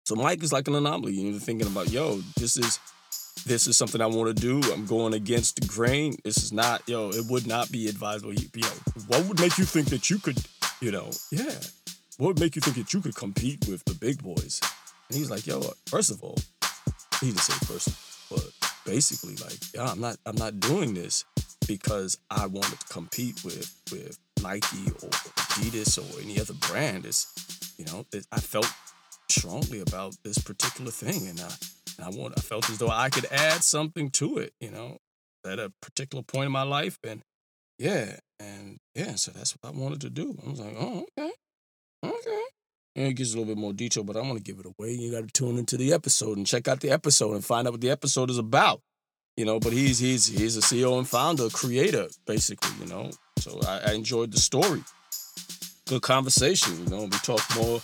So 0.05 0.15
Mike 0.15 0.43
is 0.43 0.53
like 0.53 0.67
an 0.67 0.75
anomaly. 0.75 1.13
You're 1.13 1.39
thinking 1.39 1.67
about, 1.67 1.89
yo, 1.91 2.21
this 2.37 2.57
is 2.57 2.79
this 3.45 3.67
is 3.67 3.77
something 3.77 4.01
I 4.01 4.07
want 4.07 4.35
to 4.35 4.41
do. 4.41 4.61
I'm 4.71 4.85
going 4.85 5.13
against 5.13 5.59
the 5.59 5.67
grain. 5.67 6.15
This 6.23 6.37
is 6.37 6.51
not, 6.51 6.87
yo, 6.87 7.09
it 7.09 7.25
would 7.29 7.45
not 7.45 7.71
be 7.71 7.87
advisable. 7.87 8.33
Yo, 8.33 8.67
what 9.07 9.25
would 9.25 9.39
make 9.39 9.57
you 9.57 9.65
think 9.65 9.89
that 9.89 10.09
you 10.09 10.17
could, 10.17 10.37
you 10.81 10.91
know, 10.91 11.11
yeah, 11.31 11.53
what 12.17 12.27
would 12.27 12.39
make 12.39 12.55
you 12.55 12.61
think 12.61 12.77
that 12.77 12.93
you 12.93 13.01
could 13.01 13.15
compete 13.15 13.67
with 13.67 13.83
the 13.85 13.93
big 13.93 14.21
boys? 14.23 14.61
And 15.09 15.17
he's 15.17 15.29
like, 15.29 15.45
yo, 15.45 15.61
first 15.87 16.11
of 16.11 16.23
all, 16.23 16.37
he 17.19 17.27
didn't 17.27 17.39
say 17.39 17.53
first, 17.65 18.29
but 18.29 18.51
basically, 18.85 19.35
like, 19.35 19.57
yeah, 19.73 19.91
I'm 19.91 19.99
not, 19.99 20.17
I'm 20.25 20.35
not 20.35 20.59
doing 20.59 20.93
this 20.93 21.25
because 21.67 22.17
I 22.29 22.47
wanted 22.47 22.79
to 22.79 22.87
compete 22.87 23.43
with 23.43 23.73
with 23.91 24.17
Nike 24.41 24.87
or 25.03 25.09
Adidas 25.09 25.97
or 25.97 26.21
any 26.21 26.39
other 26.39 26.53
brand. 26.53 27.05
It's 27.05 27.75
you 27.77 27.85
know, 27.85 28.05
I 28.31 28.39
felt 28.39 28.71
strongly 29.29 29.81
about 29.81 30.15
this 30.23 30.37
particular 30.37 30.91
thing, 30.91 31.27
and 31.27 31.39
I, 31.39 31.51
and 31.97 32.05
I 32.05 32.17
want, 32.17 32.35
I 32.37 32.41
felt 32.41 32.69
as 32.69 32.77
though 32.77 32.89
I 32.89 33.09
could 33.09 33.25
add 33.31 33.63
something 33.63 34.09
to 34.11 34.37
it, 34.37 34.53
you 34.59 34.71
know, 34.71 34.99
at 35.45 35.59
a 35.59 35.71
particular 35.81 36.23
point 36.23 36.45
in 36.45 36.51
my 36.51 36.63
life, 36.63 36.97
and 37.03 37.21
yeah, 37.77 38.17
and 38.39 38.77
yeah, 38.93 39.15
so 39.15 39.31
that's 39.31 39.55
what 39.59 39.73
I 39.73 39.77
wanted 39.77 40.01
to 40.01 40.09
do. 40.09 40.37
I 40.45 40.49
was 40.49 40.59
like, 40.59 40.75
oh, 40.77 41.05
okay. 41.17 41.31
And 42.95 43.07
it 43.07 43.13
gives 43.13 43.33
a 43.33 43.37
little 43.37 43.53
bit 43.53 43.59
more 43.59 43.73
detail, 43.73 44.03
but 44.03 44.15
I 44.15 44.21
want 44.21 44.37
to 44.37 44.43
give 44.43 44.59
it 44.59 44.65
away. 44.65 44.93
You 44.93 45.11
got 45.11 45.27
to 45.27 45.33
tune 45.33 45.57
into 45.57 45.75
the 45.75 45.93
episode 45.93 46.37
and 46.37 46.47
check 46.47 46.67
out 46.67 46.79
the 46.79 46.91
episode 46.91 47.33
and 47.33 47.43
find 47.43 47.67
out 47.67 47.73
what 47.73 47.81
the 47.81 47.91
episode 47.91 48.29
is 48.29 48.37
about. 48.37 48.81
You 49.35 49.43
know, 49.43 49.59
but 49.59 49.73
he's 49.73 49.99
he's 49.99 50.27
he's 50.27 50.55
a 50.55 50.61
CEO 50.61 50.97
and 50.97 51.07
founder, 51.07 51.49
creator, 51.49 52.07
basically. 52.25 52.71
You 52.79 52.89
know, 52.89 53.11
so 53.37 53.59
I, 53.67 53.89
I 53.89 53.93
enjoyed 53.93 54.31
the 54.31 54.37
story 54.37 54.81
good 55.87 56.01
conversation. 56.01 56.77
You 56.83 56.89
know, 56.89 57.03
we 57.03 57.09
talk 57.19 57.41
more 57.55 57.79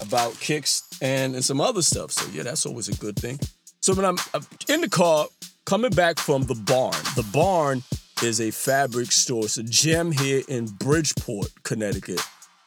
about 0.00 0.38
kicks 0.40 0.82
and, 1.00 1.34
and 1.34 1.44
some 1.44 1.60
other 1.60 1.82
stuff. 1.82 2.10
So 2.10 2.28
yeah, 2.32 2.42
that's 2.42 2.66
always 2.66 2.88
a 2.88 2.94
good 2.96 3.16
thing. 3.16 3.38
So 3.80 3.94
when 3.94 4.04
I'm 4.04 4.18
in 4.68 4.82
the 4.82 4.88
car 4.88 5.26
coming 5.64 5.90
back 5.90 6.18
from 6.18 6.42
the 6.42 6.54
barn, 6.54 6.96
the 7.16 7.26
barn 7.32 7.82
is 8.22 8.40
a 8.40 8.50
fabric 8.50 9.10
store. 9.10 9.44
It's 9.44 9.56
a 9.56 9.62
gem 9.62 10.12
here 10.12 10.42
in 10.48 10.66
Bridgeport, 10.66 11.48
Connecticut. 11.62 12.20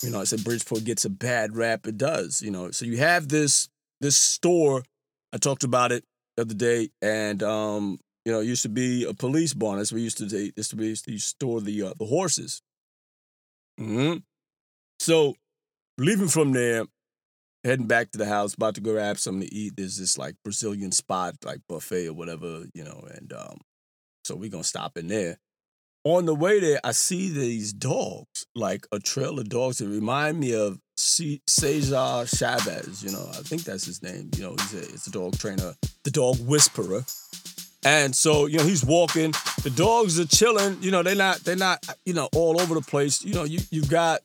You 0.04 0.12
know, 0.12 0.22
I 0.22 0.26
said 0.26 0.44
Bridgeport 0.44 0.84
gets 0.84 1.06
a 1.06 1.10
bad 1.10 1.56
rap. 1.56 1.88
It 1.88 1.98
does. 1.98 2.42
You 2.42 2.52
know, 2.52 2.72
so 2.72 2.86
you 2.86 2.98
have 2.98 3.30
this 3.30 3.70
this 4.02 4.18
store. 4.18 4.84
I 5.32 5.38
talked 5.38 5.64
about 5.64 5.92
it 5.92 6.04
the 6.36 6.44
other 6.44 6.54
day, 6.54 6.90
and 7.02 7.42
um, 7.42 8.00
you 8.26 8.32
know, 8.32 8.42
it 8.42 8.46
used 8.46 8.64
to 8.64 8.70
be 8.70 9.06
a 9.06 9.14
police 9.14 9.54
barn. 9.54 9.78
Where 9.78 9.86
we 9.94 10.02
used 10.02 10.18
to. 10.20 10.26
They 10.26 10.52
used 10.56 10.70
to 10.72 10.76
be 10.76 10.88
used 10.88 11.06
to 11.06 11.18
store 11.18 11.62
the 11.62 11.84
uh, 11.84 11.94
the 11.98 12.06
horses. 12.06 12.62
Mm-hmm. 13.80 14.20
So 15.00 15.36
leaving 15.98 16.28
from 16.28 16.52
there, 16.54 16.86
heading 17.64 17.88
back 17.88 18.12
to 18.12 18.18
the 18.18 18.26
house, 18.26 18.54
about 18.54 18.76
to 18.76 18.82
go 18.82 18.94
grab 18.94 19.18
something 19.18 19.48
to 19.48 19.54
eat. 19.54 19.74
There's 19.78 19.98
this 19.98 20.18
like 20.18 20.36
Brazilian 20.44 20.92
spot, 20.92 21.36
like 21.44 21.62
buffet 21.68 22.08
or 22.08 22.14
whatever, 22.14 22.66
you 22.74 22.84
know, 22.84 23.08
and 23.14 23.34
um, 23.34 23.58
so 24.26 24.36
we're 24.36 24.50
gonna 24.50 24.64
stop 24.64 24.98
in 24.98 25.08
there. 25.08 25.38
On 26.06 26.26
the 26.26 26.36
way 26.36 26.60
there, 26.60 26.82
I 26.84 26.92
see 26.92 27.30
these 27.30 27.72
dogs, 27.72 28.46
like 28.56 28.86
a 28.92 29.00
trail 29.00 29.40
of 29.40 29.48
dogs 29.48 29.78
that 29.78 29.88
remind 29.88 30.38
me 30.38 30.54
of 30.54 30.80
C- 30.98 31.42
Cesar 31.48 32.26
Chavez. 32.28 33.02
You 33.02 33.12
know, 33.12 33.26
I 33.32 33.42
think 33.44 33.64
that's 33.64 33.86
his 33.86 34.04
name. 34.04 34.30
You 34.36 34.44
know, 34.44 34.56
he's 34.60 34.74
a, 34.74 34.80
it's 34.80 35.08
a 35.08 35.12
dog 35.12 35.38
trainer, 35.38 35.76
the 36.04 36.12
dog 36.12 36.38
whisperer. 36.46 37.06
And 37.86 38.16
so, 38.16 38.48
you 38.48 38.58
know, 38.58 38.66
he's 38.66 38.84
walking. 38.84 39.34
The 39.64 39.72
dogs 39.76 40.20
are 40.20 40.26
chilling. 40.26 40.78
You 40.82 40.92
know, 40.92 41.04
they're 41.04 41.16
not, 41.16 41.40
they're 41.40 41.56
not, 41.56 41.86
you 42.06 42.14
know, 42.14 42.30
all 42.34 42.62
over 42.62 42.76
the 42.76 42.82
place. 42.82 43.24
You 43.24 43.34
know, 43.34 43.44
you 43.44 43.60
you've 43.72 43.90
got 43.90 44.22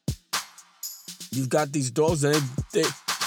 you've 1.30 1.48
got 1.48 1.72
these 1.72 1.90
dogs 1.90 2.24
and 2.24 2.42
they 2.72 2.84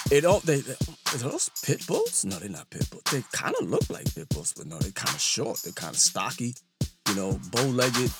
they, 0.09 0.19
don't 0.19 0.43
they, 0.43 0.59
they 0.59 0.73
are 1.13 1.17
those 1.17 1.49
pit 1.63 1.85
bulls? 1.87 2.25
No, 2.25 2.37
they're 2.37 2.49
not 2.49 2.69
pit 2.69 2.89
bulls. 2.89 3.03
They 3.11 3.23
kind 3.31 3.55
of 3.61 3.69
look 3.69 3.89
like 3.89 4.13
pit 4.13 4.27
bulls, 4.29 4.53
but 4.55 4.67
no, 4.67 4.77
they're 4.77 4.91
kind 4.91 5.15
of 5.15 5.21
short. 5.21 5.61
They're 5.63 5.73
kind 5.73 5.93
of 5.93 5.99
stocky, 5.99 6.53
you 7.07 7.15
know, 7.15 7.39
bow-legged, 7.51 8.11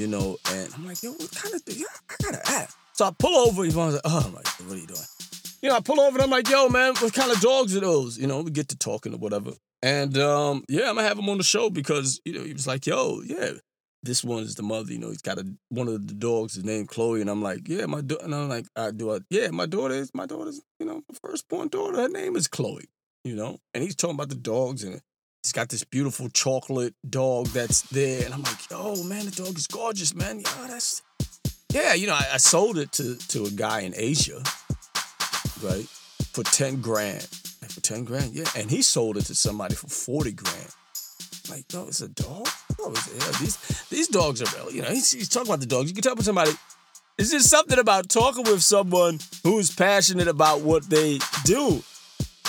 you 0.00 0.06
know. 0.06 0.38
And 0.50 0.72
I'm 0.74 0.86
like, 0.86 1.02
yo, 1.02 1.12
what 1.12 1.30
kind 1.30 1.54
of 1.54 1.62
thing? 1.62 1.84
I 2.08 2.14
gotta 2.22 2.50
ask. 2.50 2.76
So 2.94 3.04
I 3.04 3.10
pull 3.16 3.34
over. 3.48 3.64
Yvonne's 3.64 3.94
like, 3.94 4.02
oh, 4.04 4.24
I'm 4.26 4.34
like, 4.34 4.46
what 4.46 4.76
are 4.76 4.80
you 4.80 4.86
doing? 4.86 5.00
You 5.62 5.68
know, 5.68 5.76
I 5.76 5.80
pull 5.80 6.00
over 6.00 6.16
and 6.16 6.22
I'm 6.22 6.30
like, 6.30 6.48
yo, 6.48 6.68
man, 6.68 6.94
what 6.98 7.12
kind 7.12 7.30
of 7.30 7.40
dogs 7.40 7.76
are 7.76 7.80
those? 7.80 8.18
You 8.18 8.26
know, 8.26 8.40
we 8.40 8.50
get 8.50 8.68
to 8.68 8.78
talking 8.78 9.12
or 9.12 9.18
whatever. 9.18 9.52
And 9.82 10.16
um, 10.16 10.64
yeah, 10.68 10.88
I'm 10.88 10.96
gonna 10.96 11.06
have 11.06 11.18
him 11.18 11.28
on 11.28 11.38
the 11.38 11.44
show 11.44 11.70
because 11.70 12.20
you 12.24 12.32
know 12.32 12.42
he 12.44 12.52
was 12.54 12.66
like, 12.66 12.86
yo, 12.86 13.20
yeah, 13.24 13.52
this 14.02 14.24
one 14.24 14.42
is 14.42 14.54
the 14.54 14.62
mother, 14.62 14.92
you 14.92 14.98
know, 14.98 15.08
he's 15.08 15.22
got 15.22 15.38
a 15.38 15.46
one 15.68 15.88
of 15.88 16.06
the 16.06 16.14
dogs 16.14 16.56
is 16.56 16.64
named 16.64 16.88
Chloe, 16.88 17.20
and 17.20 17.30
I'm 17.30 17.42
like, 17.42 17.68
yeah, 17.68 17.86
my 17.86 18.00
daughter, 18.00 18.24
and 18.24 18.34
I'm 18.34 18.48
like, 18.48 18.66
I 18.76 18.90
do, 18.90 19.12
a, 19.12 19.20
yeah, 19.30 19.48
my 19.50 19.66
daughter 19.66 19.94
is 19.94 20.10
my 20.14 20.26
daughter's, 20.26 20.60
you 20.78 20.86
know, 20.86 21.02
my 21.08 21.18
firstborn 21.22 21.68
daughter, 21.68 21.96
her 21.96 22.08
name 22.08 22.36
is 22.36 22.48
Chloe, 22.48 22.88
you 23.24 23.34
know, 23.34 23.58
and 23.74 23.82
he's 23.82 23.96
talking 23.96 24.16
about 24.16 24.30
the 24.30 24.34
dogs, 24.34 24.84
and 24.84 25.00
he's 25.42 25.52
got 25.52 25.68
this 25.68 25.84
beautiful 25.84 26.28
chocolate 26.28 26.94
dog 27.08 27.46
that's 27.48 27.82
there, 27.82 28.24
and 28.24 28.34
I'm 28.34 28.42
like, 28.42 28.70
yo, 28.70 29.02
man, 29.04 29.24
the 29.24 29.30
dog 29.30 29.56
is 29.56 29.66
gorgeous, 29.66 30.14
man. 30.14 30.40
Yeah, 30.40 30.66
that's 30.68 31.02
yeah, 31.72 31.94
you 31.94 32.06
know, 32.06 32.14
I, 32.14 32.26
I 32.34 32.36
sold 32.36 32.78
it 32.78 32.92
to 32.92 33.16
to 33.16 33.44
a 33.44 33.50
guy 33.50 33.80
in 33.80 33.94
Asia, 33.96 34.42
right, 35.62 35.86
for 36.32 36.42
ten 36.44 36.80
grand. 36.80 37.28
Like, 37.62 37.70
for 37.70 37.80
ten 37.80 38.04
grand, 38.04 38.34
yeah, 38.34 38.44
and 38.56 38.70
he 38.70 38.82
sold 38.82 39.16
it 39.16 39.24
to 39.26 39.34
somebody 39.34 39.74
for 39.74 39.88
forty 39.88 40.32
grand. 40.32 40.68
Like, 41.48 41.64
no, 41.72 41.88
it's 41.88 42.00
a 42.00 42.08
dog. 42.08 42.48
Oh, 42.80 42.92
yeah, 43.12 43.38
these 43.40 43.56
these 43.90 44.08
dogs 44.08 44.40
are 44.42 44.56
real. 44.56 44.72
You 44.72 44.82
know, 44.82 44.88
he's, 44.88 45.10
he's 45.10 45.28
talking 45.28 45.48
about 45.48 45.60
the 45.60 45.66
dogs. 45.66 45.88
You 45.88 45.94
can 45.94 46.02
tell 46.02 46.14
with 46.14 46.24
somebody. 46.24 46.52
It's 47.18 47.30
just 47.30 47.50
something 47.50 47.78
about 47.78 48.08
talking 48.08 48.44
with 48.44 48.62
someone 48.62 49.18
who's 49.42 49.74
passionate 49.74 50.28
about 50.28 50.62
what 50.62 50.88
they 50.88 51.18
do. 51.44 51.82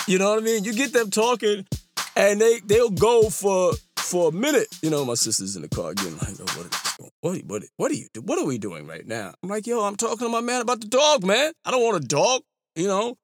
You 0.08 0.18
know 0.18 0.30
what 0.30 0.38
I 0.38 0.42
mean? 0.42 0.64
You 0.64 0.72
get 0.72 0.94
them 0.94 1.10
talking, 1.10 1.66
and 2.16 2.40
they 2.40 2.60
they'll 2.60 2.90
go 2.90 3.30
for 3.30 3.72
for 3.96 4.28
a 4.28 4.32
minute. 4.32 4.68
You 4.82 4.90
know, 4.90 5.04
my 5.04 5.14
sister's 5.14 5.56
in 5.56 5.62
the 5.62 5.68
car 5.68 5.94
getting 5.94 6.18
like, 6.18 6.34
oh, 6.40 6.44
what, 6.56 6.66
is, 6.66 7.12
what, 7.20 7.44
what, 7.46 7.62
what 7.76 7.90
are 7.90 7.94
you, 7.94 8.06
what 8.22 8.38
are 8.38 8.44
we 8.44 8.58
doing 8.58 8.86
right 8.86 9.06
now? 9.06 9.32
I'm 9.42 9.48
like, 9.48 9.66
yo, 9.66 9.82
I'm 9.82 9.96
talking 9.96 10.26
to 10.26 10.28
my 10.28 10.40
man 10.40 10.60
about 10.60 10.80
the 10.80 10.88
dog, 10.88 11.24
man. 11.24 11.52
I 11.64 11.70
don't 11.70 11.82
want 11.82 12.04
a 12.04 12.06
dog, 12.06 12.42
you 12.76 12.86
know. 12.86 13.16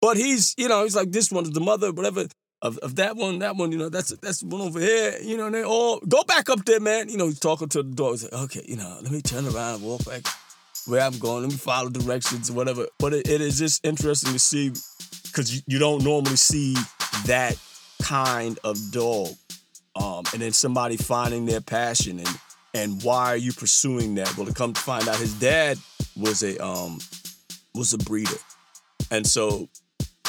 But 0.00 0.16
he's, 0.16 0.54
you 0.56 0.68
know, 0.68 0.84
he's 0.84 0.96
like, 0.96 1.12
this 1.12 1.30
one's 1.30 1.50
the 1.50 1.60
mother, 1.60 1.92
whatever 1.92 2.26
of, 2.62 2.78
of 2.78 2.96
that 2.96 3.16
one, 3.16 3.38
that 3.40 3.56
one, 3.56 3.72
you 3.72 3.78
know, 3.78 3.88
that's 3.88 4.10
that's 4.18 4.42
one 4.42 4.60
over 4.60 4.80
here, 4.80 5.16
you 5.22 5.36
know, 5.36 5.46
and 5.46 5.54
they 5.54 5.64
all 5.64 6.00
go 6.00 6.22
back 6.24 6.48
up 6.50 6.64
there, 6.64 6.80
man. 6.80 7.08
You 7.08 7.16
know, 7.16 7.26
he's 7.26 7.38
talking 7.38 7.68
to 7.70 7.82
the 7.82 7.94
dog. 7.94 8.12
He's 8.12 8.24
like, 8.24 8.42
okay, 8.44 8.64
you 8.66 8.76
know, 8.76 8.98
let 9.02 9.10
me 9.10 9.22
turn 9.22 9.46
around 9.46 9.82
walk 9.82 10.04
back 10.04 10.22
where 10.86 11.00
I'm 11.00 11.18
going. 11.18 11.42
Let 11.42 11.52
me 11.52 11.58
follow 11.58 11.90
directions 11.90 12.50
or 12.50 12.54
whatever. 12.54 12.86
But 12.98 13.14
it, 13.14 13.28
it 13.28 13.40
is 13.40 13.58
just 13.58 13.84
interesting 13.84 14.32
to 14.32 14.38
see 14.38 14.72
because 15.24 15.54
you, 15.54 15.62
you 15.66 15.78
don't 15.78 16.04
normally 16.04 16.36
see 16.36 16.74
that 17.26 17.56
kind 18.02 18.58
of 18.64 18.78
dog. 18.90 19.28
Um, 19.96 20.24
and 20.32 20.42
then 20.42 20.52
somebody 20.52 20.96
finding 20.96 21.46
their 21.46 21.60
passion 21.60 22.18
and 22.18 22.38
and 22.72 23.02
why 23.02 23.26
are 23.32 23.36
you 23.36 23.52
pursuing 23.52 24.14
that? 24.14 24.36
Well, 24.36 24.46
to 24.46 24.54
come 24.54 24.72
to 24.72 24.80
find 24.80 25.08
out, 25.08 25.16
his 25.16 25.34
dad 25.34 25.78
was 26.16 26.42
a 26.42 26.62
um 26.64 26.98
was 27.74 27.92
a 27.92 27.98
breeder, 27.98 28.38
and 29.10 29.26
so 29.26 29.68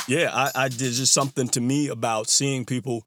yeah, 0.08 0.30
I, 0.34 0.52
I 0.56 0.70
there's 0.70 0.98
just 0.98 1.14
something 1.14 1.48
to 1.50 1.62
me 1.62 1.88
about 1.90 2.30
seeing 2.30 2.66
people 2.66 3.04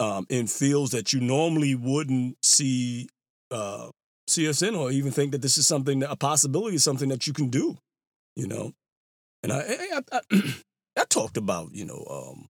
um, 0.00 0.26
in 0.28 0.46
fields 0.46 0.92
that 0.92 1.12
you 1.12 1.20
normally 1.20 1.74
wouldn't 1.74 2.36
see 2.44 3.08
uh, 3.50 3.90
see 4.26 4.48
us 4.48 4.62
in, 4.62 4.74
or 4.74 4.90
even 4.90 5.12
think 5.12 5.32
that 5.32 5.42
this 5.42 5.58
is 5.58 5.66
something 5.66 6.00
that 6.00 6.10
a 6.10 6.16
possibility 6.16 6.76
is 6.76 6.84
something 6.84 7.10
that 7.10 7.26
you 7.26 7.32
can 7.32 7.48
do, 7.48 7.76
you 8.34 8.46
know. 8.46 8.72
And 9.42 9.52
I 9.52 9.60
I, 9.60 10.00
I, 10.12 10.42
I 10.98 11.04
talked 11.08 11.36
about 11.36 11.70
you 11.72 11.84
know 11.84 12.04
um, 12.10 12.48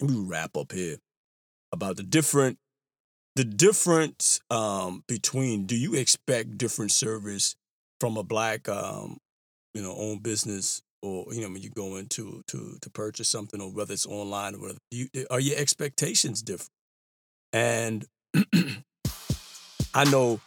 we 0.00 0.14
wrap 0.16 0.56
up 0.56 0.72
here 0.72 0.96
about 1.72 1.96
the 1.96 2.02
different 2.02 2.58
the 3.36 3.44
difference 3.44 4.40
um, 4.50 5.02
between 5.08 5.66
do 5.66 5.76
you 5.76 5.94
expect 5.94 6.56
different 6.56 6.92
service 6.92 7.56
from 8.00 8.16
a 8.16 8.22
black 8.22 8.68
um, 8.68 9.18
you 9.74 9.82
know 9.82 9.94
owned 9.96 10.22
business 10.22 10.82
or 11.02 11.26
you 11.32 11.40
know 11.40 11.50
when 11.50 11.62
you 11.62 11.70
go 11.70 11.96
into 11.96 12.42
to 12.46 12.76
to 12.80 12.90
purchase 12.90 13.28
something 13.28 13.60
or 13.60 13.70
whether 13.72 13.92
it's 13.92 14.06
online 14.06 14.54
or 14.54 14.60
whatever 14.60 14.78
you, 14.90 15.08
are 15.30 15.40
your 15.40 15.58
expectations 15.58 16.42
different? 16.42 16.70
And 17.52 18.06
i 19.94 20.04
know 20.10 20.40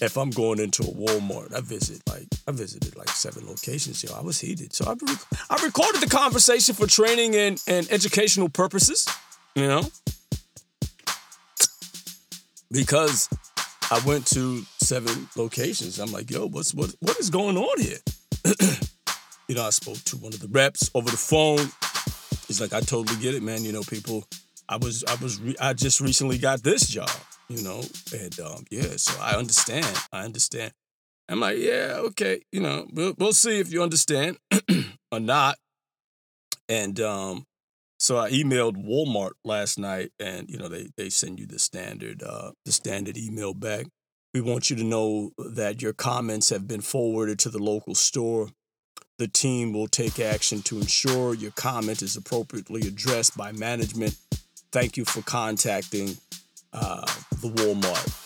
if 0.00 0.16
i'm 0.16 0.30
going 0.30 0.58
into 0.58 0.82
a 0.82 0.86
walmart 0.86 1.54
i 1.54 1.60
visit 1.60 2.02
like 2.08 2.26
i 2.46 2.52
visited 2.52 2.94
like 2.96 3.08
seven 3.08 3.46
locations 3.46 4.02
yo 4.02 4.14
i 4.16 4.20
was 4.20 4.40
heated. 4.40 4.72
So 4.74 4.84
i, 4.86 4.90
rec- 4.90 5.26
I 5.50 5.64
recorded 5.64 6.00
the 6.00 6.08
conversation 6.08 6.74
for 6.74 6.86
training 6.86 7.34
and, 7.34 7.62
and 7.66 7.90
educational 7.90 8.48
purposes 8.48 9.06
you 9.54 9.66
know? 9.66 9.82
Because 12.70 13.28
i 13.90 14.00
went 14.06 14.26
to 14.26 14.62
seven 14.80 15.28
locations. 15.36 15.98
I'm 15.98 16.12
like 16.12 16.30
yo 16.30 16.46
what's 16.46 16.74
what 16.74 16.94
what 17.00 17.18
is 17.18 17.30
going 17.30 17.56
on 17.56 17.80
here? 17.80 17.98
You 19.48 19.54
know, 19.54 19.62
I 19.64 19.70
spoke 19.70 19.98
to 20.06 20.16
one 20.16 20.32
of 20.32 20.40
the 20.40 20.48
reps 20.48 20.90
over 20.92 21.08
the 21.08 21.16
phone. 21.16 21.58
He's 22.48 22.60
like, 22.60 22.72
I 22.72 22.80
totally 22.80 23.20
get 23.22 23.34
it, 23.34 23.44
man. 23.44 23.62
You 23.62 23.72
know, 23.72 23.82
people, 23.82 24.24
I 24.68 24.76
was, 24.76 25.04
I 25.04 25.14
was, 25.22 25.40
re- 25.40 25.54
I 25.60 25.72
just 25.72 26.00
recently 26.00 26.36
got 26.36 26.64
this 26.64 26.88
job, 26.88 27.08
you 27.48 27.62
know, 27.62 27.82
and 28.12 28.40
um, 28.40 28.64
yeah, 28.70 28.96
so 28.96 29.20
I 29.20 29.36
understand. 29.36 29.86
I 30.12 30.24
understand. 30.24 30.72
I'm 31.28 31.40
like, 31.40 31.58
yeah, 31.58 31.94
okay, 31.96 32.42
you 32.52 32.60
know, 32.60 32.86
we'll, 32.92 33.14
we'll 33.18 33.32
see 33.32 33.58
if 33.58 33.72
you 33.72 33.82
understand 33.82 34.38
or 35.12 35.20
not. 35.20 35.56
And 36.68 37.00
um, 37.00 37.44
so 37.98 38.18
I 38.18 38.30
emailed 38.30 38.84
Walmart 38.84 39.32
last 39.44 39.78
night, 39.78 40.12
and 40.20 40.48
you 40.48 40.58
know, 40.58 40.68
they 40.68 40.88
they 40.96 41.10
send 41.10 41.38
you 41.38 41.46
the 41.46 41.58
standard, 41.58 42.22
uh, 42.22 42.52
the 42.64 42.72
standard 42.72 43.16
email 43.16 43.54
back. 43.54 43.86
We 44.34 44.40
want 44.40 44.68
you 44.68 44.76
to 44.76 44.84
know 44.84 45.30
that 45.38 45.80
your 45.80 45.94
comments 45.94 46.50
have 46.50 46.68
been 46.68 46.82
forwarded 46.82 47.38
to 47.40 47.48
the 47.48 47.58
local 47.58 47.94
store 47.94 48.48
the 49.18 49.28
team 49.28 49.72
will 49.72 49.88
take 49.88 50.20
action 50.20 50.60
to 50.62 50.76
ensure 50.76 51.34
your 51.34 51.50
comment 51.52 52.02
is 52.02 52.16
appropriately 52.16 52.86
addressed 52.86 53.36
by 53.36 53.52
management. 53.52 54.16
Thank 54.72 54.96
you 54.96 55.04
for 55.04 55.22
contacting 55.22 56.18
uh, 56.76 57.06
the 57.40 57.48
Walmart. 57.48 58.22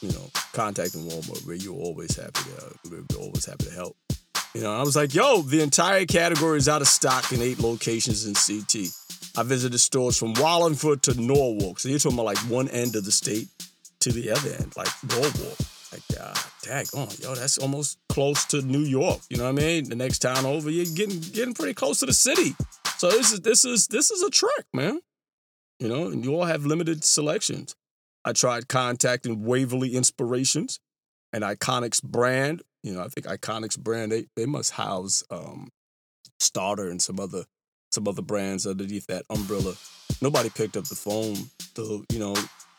You 0.00 0.10
know, 0.12 0.30
contacting 0.52 1.02
Walmart 1.08 1.46
where 1.46 1.56
you're 1.56 1.74
always 1.74 2.14
happy 2.16 2.40
to 2.50 2.90
we're 2.90 3.18
always 3.18 3.46
happy 3.46 3.64
to 3.64 3.72
help. 3.72 3.96
You 4.54 4.60
know, 4.60 4.72
I 4.72 4.82
was 4.82 4.94
like, 4.94 5.14
yo, 5.14 5.42
the 5.42 5.62
entire 5.62 6.04
category 6.04 6.58
is 6.58 6.68
out 6.68 6.80
of 6.80 6.86
stock 6.86 7.32
in 7.32 7.42
eight 7.42 7.58
locations 7.58 8.26
in 8.26 8.34
CT. 8.34 8.92
I 9.36 9.42
visited 9.42 9.78
stores 9.78 10.16
from 10.16 10.34
Wallingford 10.34 11.02
to 11.04 11.20
Norwalk. 11.20 11.80
So 11.80 11.88
you're 11.88 11.98
talking 11.98 12.18
about 12.18 12.26
like 12.26 12.38
one 12.50 12.68
end 12.68 12.94
of 12.94 13.04
the 13.04 13.10
state 13.10 13.48
to 14.00 14.12
the 14.12 14.30
other 14.30 14.50
end, 14.50 14.76
like 14.76 14.88
Norwalk. 15.10 15.58
Like, 15.90 16.20
uh, 16.20 16.34
on, 16.96 17.08
yo, 17.20 17.34
that's 17.34 17.58
almost 17.58 17.98
close 18.08 18.44
to 18.46 18.62
New 18.62 18.80
York. 18.80 19.20
You 19.28 19.38
know 19.38 19.44
what 19.44 19.60
I 19.60 19.66
mean? 19.66 19.88
The 19.88 19.96
next 19.96 20.20
town 20.20 20.44
over, 20.44 20.70
you're 20.70 20.86
getting 20.94 21.20
getting 21.20 21.54
pretty 21.54 21.74
close 21.74 22.00
to 22.00 22.06
the 22.06 22.12
city. 22.12 22.54
So 22.98 23.10
this 23.10 23.32
is 23.32 23.40
this 23.40 23.64
is 23.64 23.88
this 23.88 24.10
is 24.10 24.22
a 24.22 24.30
trek, 24.30 24.66
man. 24.72 25.00
You 25.78 25.88
know, 25.88 26.06
and 26.06 26.24
you 26.24 26.34
all 26.34 26.44
have 26.44 26.64
limited 26.64 27.04
selections. 27.04 27.74
I 28.24 28.32
tried 28.32 28.68
contacting 28.68 29.44
Waverly 29.44 29.94
Inspirations, 29.94 30.80
an 31.32 31.42
Iconix 31.42 32.02
brand. 32.02 32.62
You 32.82 32.94
know, 32.94 33.02
I 33.02 33.08
think 33.08 33.26
Iconix 33.26 33.78
brand 33.78 34.12
they 34.12 34.26
they 34.36 34.46
must 34.46 34.72
house 34.72 35.24
um, 35.30 35.68
Starter 36.40 36.88
and 36.88 37.00
some 37.00 37.20
other 37.20 37.44
some 37.90 38.08
other 38.08 38.22
brands 38.22 38.66
underneath 38.66 39.06
that 39.06 39.24
umbrella. 39.30 39.74
Nobody 40.20 40.50
picked 40.50 40.76
up 40.76 40.84
the 40.84 40.94
phone. 40.94 41.36
So 41.76 42.04
you 42.12 42.18
know, 42.18 42.34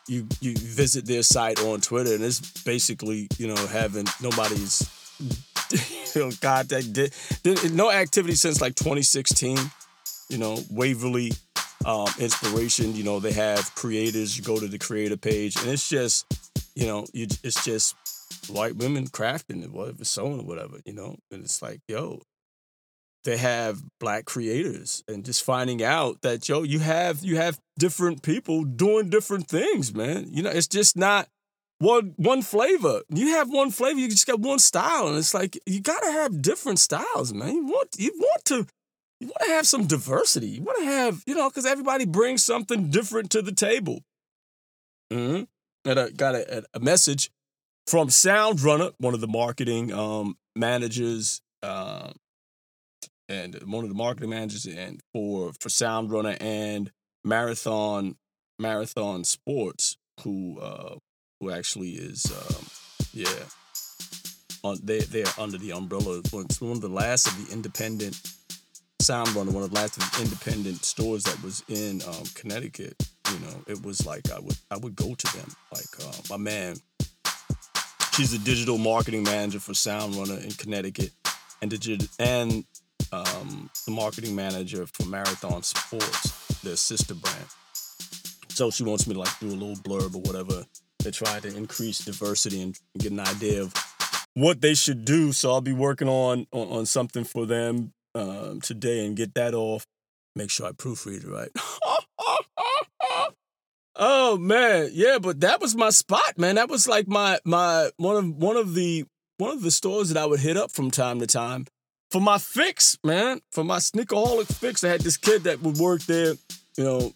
you 0.07 0.27
you 0.41 0.55
visit 0.55 1.05
their 1.05 1.23
site 1.23 1.59
on 1.61 1.81
Twitter 1.81 2.13
and 2.13 2.23
it's 2.23 2.39
basically 2.63 3.27
you 3.37 3.47
know 3.47 3.67
having 3.67 4.05
nobody's 4.21 4.89
you 6.15 6.21
know 6.21 6.31
contact 6.41 6.93
did, 6.93 7.13
did 7.43 7.73
no 7.73 7.91
activity 7.91 8.35
since 8.35 8.61
like 8.61 8.75
2016 8.75 9.57
you 10.29 10.37
know 10.37 10.59
Waverly 10.69 11.31
um, 11.85 12.07
inspiration 12.19 12.95
you 12.95 13.03
know 13.03 13.19
they 13.19 13.31
have 13.31 13.73
creators 13.75 14.37
you 14.37 14.43
go 14.43 14.59
to 14.59 14.67
the 14.67 14.79
creator 14.79 15.17
page 15.17 15.55
and 15.57 15.69
it's 15.69 15.87
just 15.87 16.25
you 16.75 16.87
know 16.87 17.05
you 17.13 17.27
it's 17.43 17.63
just 17.63 17.95
white 18.49 18.75
women 18.75 19.07
crafting 19.07 19.63
it 19.63 19.71
whatever 19.71 20.03
sewing 20.03 20.39
or 20.39 20.45
whatever 20.45 20.79
you 20.85 20.93
know 20.93 21.15
and 21.31 21.43
it's 21.43 21.61
like 21.61 21.79
yo 21.87 22.21
they 23.25 23.37
have 23.37 23.81
black 23.99 24.25
creators 24.25 25.03
and 25.07 25.25
just 25.25 25.43
finding 25.43 25.83
out 25.83 26.21
that 26.21 26.47
yo 26.47 26.63
you 26.63 26.79
have 26.79 27.23
you 27.23 27.35
have 27.35 27.59
different 27.77 28.21
people 28.21 28.63
doing 28.63 29.09
different 29.09 29.47
things 29.47 29.93
man. 29.93 30.27
You 30.29 30.43
know 30.43 30.51
it's 30.51 30.67
just 30.67 30.95
not 30.95 31.27
one 31.79 32.13
one 32.15 32.41
flavor. 32.41 33.01
You 33.09 33.29
have 33.29 33.49
one 33.49 33.71
flavor 33.71 33.99
you 33.99 34.07
just 34.07 34.27
got 34.27 34.39
one 34.39 34.59
style 34.59 35.07
and 35.07 35.17
it's 35.17 35.33
like 35.33 35.59
you 35.65 35.81
gotta 35.81 36.11
have 36.11 36.41
different 36.41 36.79
styles 36.79 37.33
man. 37.33 37.53
You 37.53 37.65
want 37.65 37.89
you 37.97 38.11
want 38.15 38.45
to 38.45 38.67
you 39.19 39.27
want 39.27 39.43
to 39.45 39.51
have 39.51 39.67
some 39.67 39.87
diversity 39.87 40.47
you 40.47 40.61
want 40.61 40.77
to 40.79 40.85
have 40.85 41.23
you 41.25 41.35
know 41.35 41.49
because 41.49 41.65
everybody 41.65 42.05
brings 42.05 42.43
something 42.43 42.89
different 42.89 43.29
to 43.31 43.41
the 43.41 43.51
table 43.51 44.01
mm-hmm. 45.11 45.43
and 45.89 45.99
I 45.99 46.09
got 46.09 46.35
a, 46.35 46.63
a 46.73 46.79
message 46.79 47.31
from 47.87 48.09
sound 48.09 48.61
runner 48.61 48.91
one 48.97 49.13
of 49.13 49.21
the 49.21 49.27
marketing 49.27 49.93
um 49.93 50.37
managers 50.55 51.41
um 51.63 52.13
and 53.27 53.55
one 53.65 53.83
of 53.83 53.89
the 53.89 53.95
marketing 53.95 54.29
managers 54.29 54.65
and 54.65 55.01
for 55.13 55.51
for 55.59 55.69
Sound 55.69 56.11
Runner 56.11 56.37
and 56.39 56.91
Marathon 57.23 58.15
Marathon 58.59 59.23
Sports, 59.23 59.97
who 60.21 60.59
uh, 60.59 60.95
who 61.39 61.51
actually 61.51 61.91
is 61.91 62.25
um, 62.31 62.65
yeah, 63.13 63.27
on 64.63 64.79
they 64.83 64.99
they're 64.99 65.25
under 65.37 65.57
the 65.57 65.71
umbrella. 65.71 66.19
It's 66.19 66.61
one 66.61 66.71
of 66.71 66.81
the 66.81 66.89
last 66.89 67.27
of 67.27 67.47
the 67.47 67.53
independent 67.53 68.19
Sound 69.01 69.35
Runner, 69.35 69.51
one 69.51 69.63
of 69.63 69.69
the 69.69 69.75
last 69.75 69.99
independent 70.19 70.83
stores 70.83 71.23
that 71.23 71.41
was 71.43 71.63
in 71.67 72.01
um, 72.07 72.23
Connecticut. 72.33 72.95
You 73.31 73.39
know, 73.39 73.63
it 73.67 73.83
was 73.83 74.05
like 74.05 74.31
I 74.31 74.39
would 74.39 74.57
I 74.71 74.77
would 74.77 74.95
go 74.95 75.13
to 75.13 75.37
them. 75.37 75.51
Like 75.71 75.85
uh, 76.01 76.13
my 76.29 76.37
man, 76.37 76.77
she's 78.13 78.33
a 78.33 78.39
digital 78.39 78.77
marketing 78.77 79.23
manager 79.23 79.59
for 79.59 79.73
Sound 79.73 80.15
Runner 80.15 80.39
in 80.39 80.51
Connecticut, 80.51 81.11
and 81.61 81.71
and 82.19 82.63
um, 83.11 83.69
the 83.85 83.91
marketing 83.91 84.35
manager 84.35 84.85
for 84.87 85.05
Marathon 85.05 85.61
Sports, 85.63 86.61
their 86.63 86.75
sister 86.75 87.13
brand. 87.13 87.45
So 88.49 88.71
she 88.71 88.83
wants 88.83 89.05
me 89.05 89.13
to 89.13 89.19
like 89.19 89.39
do 89.39 89.47
a 89.47 89.49
little 89.49 89.75
blurb 89.75 90.15
or 90.15 90.21
whatever 90.21 90.65
to 90.99 91.11
try 91.11 91.39
to 91.41 91.55
increase 91.55 91.99
diversity 91.99 92.61
and 92.61 92.79
get 92.97 93.11
an 93.11 93.19
idea 93.19 93.61
of 93.61 93.73
what 94.33 94.61
they 94.61 94.73
should 94.73 95.05
do. 95.05 95.31
So 95.33 95.51
I'll 95.51 95.61
be 95.61 95.73
working 95.73 96.07
on 96.07 96.47
on, 96.51 96.67
on 96.69 96.85
something 96.85 97.23
for 97.23 97.45
them 97.45 97.93
um, 98.15 98.61
today 98.61 99.05
and 99.05 99.15
get 99.15 99.35
that 99.35 99.53
off. 99.53 99.85
Make 100.35 100.49
sure 100.49 100.67
I 100.67 100.71
proofread 100.71 101.23
it 101.23 101.29
right. 101.29 101.49
oh 103.95 104.37
man, 104.37 104.89
yeah, 104.93 105.19
but 105.21 105.41
that 105.41 105.61
was 105.61 105.75
my 105.75 105.91
spot, 105.91 106.37
man. 106.37 106.55
That 106.55 106.69
was 106.69 106.87
like 106.87 107.07
my 107.07 107.39
my 107.45 107.91
one 107.97 108.17
of 108.17 108.35
one 108.35 108.57
of 108.57 108.73
the 108.73 109.05
one 109.37 109.51
of 109.51 109.61
the 109.61 109.71
stores 109.71 110.09
that 110.09 110.21
I 110.21 110.25
would 110.25 110.39
hit 110.39 110.57
up 110.57 110.71
from 110.71 110.89
time 110.91 111.19
to 111.19 111.27
time 111.27 111.67
for 112.11 112.21
my 112.21 112.37
fix, 112.37 112.97
man. 113.03 113.41
For 113.51 113.63
my 113.63 113.77
sneakerholic 113.77 114.47
fix. 114.53 114.83
I 114.83 114.89
had 114.89 115.01
this 115.01 115.17
kid 115.17 115.43
that 115.43 115.61
would 115.61 115.77
work 115.77 116.01
there. 116.03 116.35
You 116.77 116.83
know, 116.83 117.13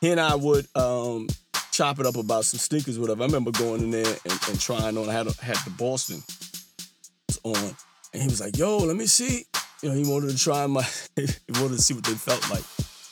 he 0.00 0.10
and 0.10 0.20
I 0.20 0.34
would 0.34 0.66
um, 0.76 1.28
chop 1.72 1.98
it 1.98 2.06
up 2.06 2.16
about 2.16 2.44
some 2.44 2.58
sneakers, 2.58 2.98
whatever. 2.98 3.22
I 3.22 3.26
remember 3.26 3.50
going 3.50 3.82
in 3.82 3.90
there 3.90 4.06
and, 4.06 4.40
and 4.48 4.60
trying 4.60 4.98
on. 4.98 5.08
I 5.08 5.12
had 5.12 5.26
had 5.36 5.56
the 5.64 5.70
Boston 5.70 6.22
on, 7.42 7.76
and 8.12 8.22
he 8.22 8.28
was 8.28 8.40
like, 8.40 8.56
"Yo, 8.56 8.78
let 8.78 8.96
me 8.96 9.06
see." 9.06 9.46
You 9.84 9.90
know, 9.90 9.96
he 9.96 10.10
wanted 10.10 10.30
to 10.30 10.38
try 10.38 10.66
my. 10.66 10.82
he 11.16 11.26
wanted 11.60 11.76
to 11.76 11.82
see 11.82 11.92
what 11.92 12.04
they 12.04 12.14
felt 12.14 12.48
like. 12.50 12.64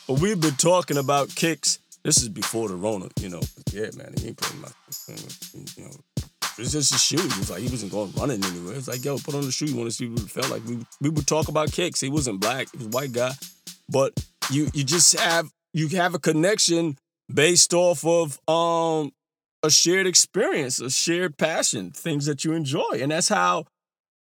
But 0.08 0.20
we've 0.20 0.40
been 0.40 0.54
talking 0.54 0.96
about 0.96 1.28
kicks. 1.34 1.78
This 2.02 2.22
is 2.22 2.30
before 2.30 2.70
the 2.70 2.76
Rona, 2.76 3.08
you 3.20 3.28
know. 3.28 3.42
Yeah, 3.70 3.90
man, 3.94 4.14
he 4.18 4.28
ain't 4.28 4.38
putting 4.38 4.62
my, 4.62 4.68
you 5.76 5.84
know, 5.84 5.90
it's 6.56 6.72
just 6.72 6.94
a 6.94 6.98
shoe. 6.98 7.18
He 7.18 7.24
was 7.24 7.50
like, 7.50 7.60
he 7.60 7.68
wasn't 7.68 7.92
going 7.92 8.10
running 8.12 8.42
anywhere. 8.42 8.74
It's 8.74 8.88
like, 8.88 9.04
yo, 9.04 9.18
put 9.18 9.34
on 9.34 9.42
the 9.42 9.52
shoe. 9.52 9.66
You 9.66 9.76
want 9.76 9.90
to 9.90 9.94
see 9.94 10.08
what 10.08 10.22
it 10.22 10.30
felt 10.30 10.48
like? 10.48 10.64
We 10.64 10.78
we 11.02 11.10
would 11.10 11.26
talk 11.26 11.48
about 11.48 11.70
kicks. 11.72 12.00
He 12.00 12.08
wasn't 12.08 12.40
black. 12.40 12.68
He 12.72 12.78
was 12.78 12.88
white 12.88 13.12
guy, 13.12 13.32
but 13.90 14.14
you 14.50 14.70
you 14.72 14.82
just 14.82 15.20
have 15.20 15.52
you 15.74 15.88
have 15.88 16.14
a 16.14 16.18
connection 16.18 16.96
based 17.32 17.74
off 17.74 18.02
of 18.02 18.40
um 18.48 19.12
a 19.62 19.70
shared 19.70 20.06
experience, 20.06 20.80
a 20.80 20.88
shared 20.88 21.36
passion, 21.36 21.90
things 21.90 22.24
that 22.24 22.46
you 22.46 22.54
enjoy, 22.54 22.92
and 22.94 23.12
that's 23.12 23.28
how 23.28 23.66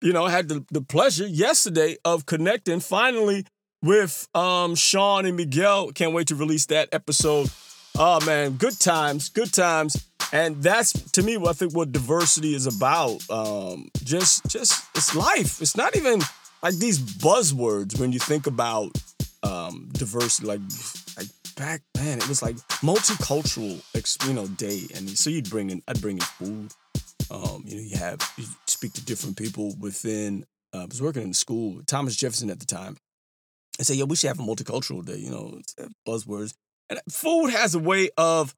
you 0.03 0.13
know 0.13 0.27
had 0.27 0.49
the, 0.49 0.65
the 0.71 0.83
pleasure 0.83 1.27
yesterday 1.27 1.97
of 2.05 2.27
connecting 2.27 2.81
finally 2.81 3.47
with 3.83 4.29
um 4.35 4.75
Sean 4.75 5.27
and 5.27 5.37
Miguel. 5.37 5.93
Can't 5.93 6.13
wait 6.13 6.29
to 6.29 6.35
release 6.35 6.67
that 6.67 6.89
episode. 6.93 7.51
Oh 7.99 8.25
man, 8.25 8.53
good 8.53 8.79
times, 8.79 9.29
good 9.29 9.53
times 9.53 10.11
and 10.33 10.63
that's 10.63 10.93
to 11.13 11.23
me 11.23 11.37
what 11.37 11.51
I 11.51 11.53
think 11.55 11.75
what 11.75 11.93
diversity 11.93 12.55
is 12.55 12.67
about. 12.67 13.29
Um, 13.31 13.89
just 14.05 14.47
just 14.47 14.85
it's 14.95 15.15
life. 15.15 15.61
It's 15.61 15.77
not 15.77 15.97
even 15.97 16.21
like 16.63 16.75
these 16.77 16.99
buzzwords 16.99 17.99
when 17.99 18.13
you 18.13 18.19
think 18.19 18.47
about 18.47 18.91
um, 19.43 19.89
diversity. 19.93 20.47
Like 20.47 20.61
like 21.17 21.29
back 21.57 21.83
then, 21.95 22.19
it 22.19 22.29
was 22.29 22.43
like 22.43 22.57
multicultural, 22.83 23.81
you 24.27 24.35
know, 24.35 24.47
day, 24.47 24.83
and 24.95 25.09
so 25.09 25.31
you'd 25.31 25.51
bring 25.51 25.71
in 25.71 25.83
I'd 25.89 26.01
bring 26.01 26.17
in 26.17 26.23
food. 26.23 26.73
Um, 27.31 27.63
you 27.67 27.77
know, 27.77 27.83
you 27.83 27.97
have 27.97 28.19
you 28.37 28.45
speak 28.67 28.93
to 28.95 29.05
different 29.05 29.37
people 29.37 29.75
within. 29.79 30.45
Uh, 30.73 30.83
I 30.83 30.85
was 30.85 31.03
working 31.03 31.23
in 31.23 31.29
the 31.29 31.35
school, 31.35 31.81
Thomas 31.87 32.17
Jefferson 32.17 32.51
at 32.51 32.61
the 32.61 32.67
time. 32.67 32.97
I 33.79 33.83
say, 33.83 33.95
yo, 33.95 34.05
we 34.05 34.17
should 34.17 34.29
have 34.29 34.41
a 34.41 34.43
multicultural 34.43 35.05
day. 35.05 35.17
You 35.17 35.31
know, 35.31 35.61
buzzwords. 36.07 36.55
And 36.89 37.01
food 37.09 37.51
has 37.51 37.75
a 37.75 37.79
way 37.79 38.11
of 38.17 38.55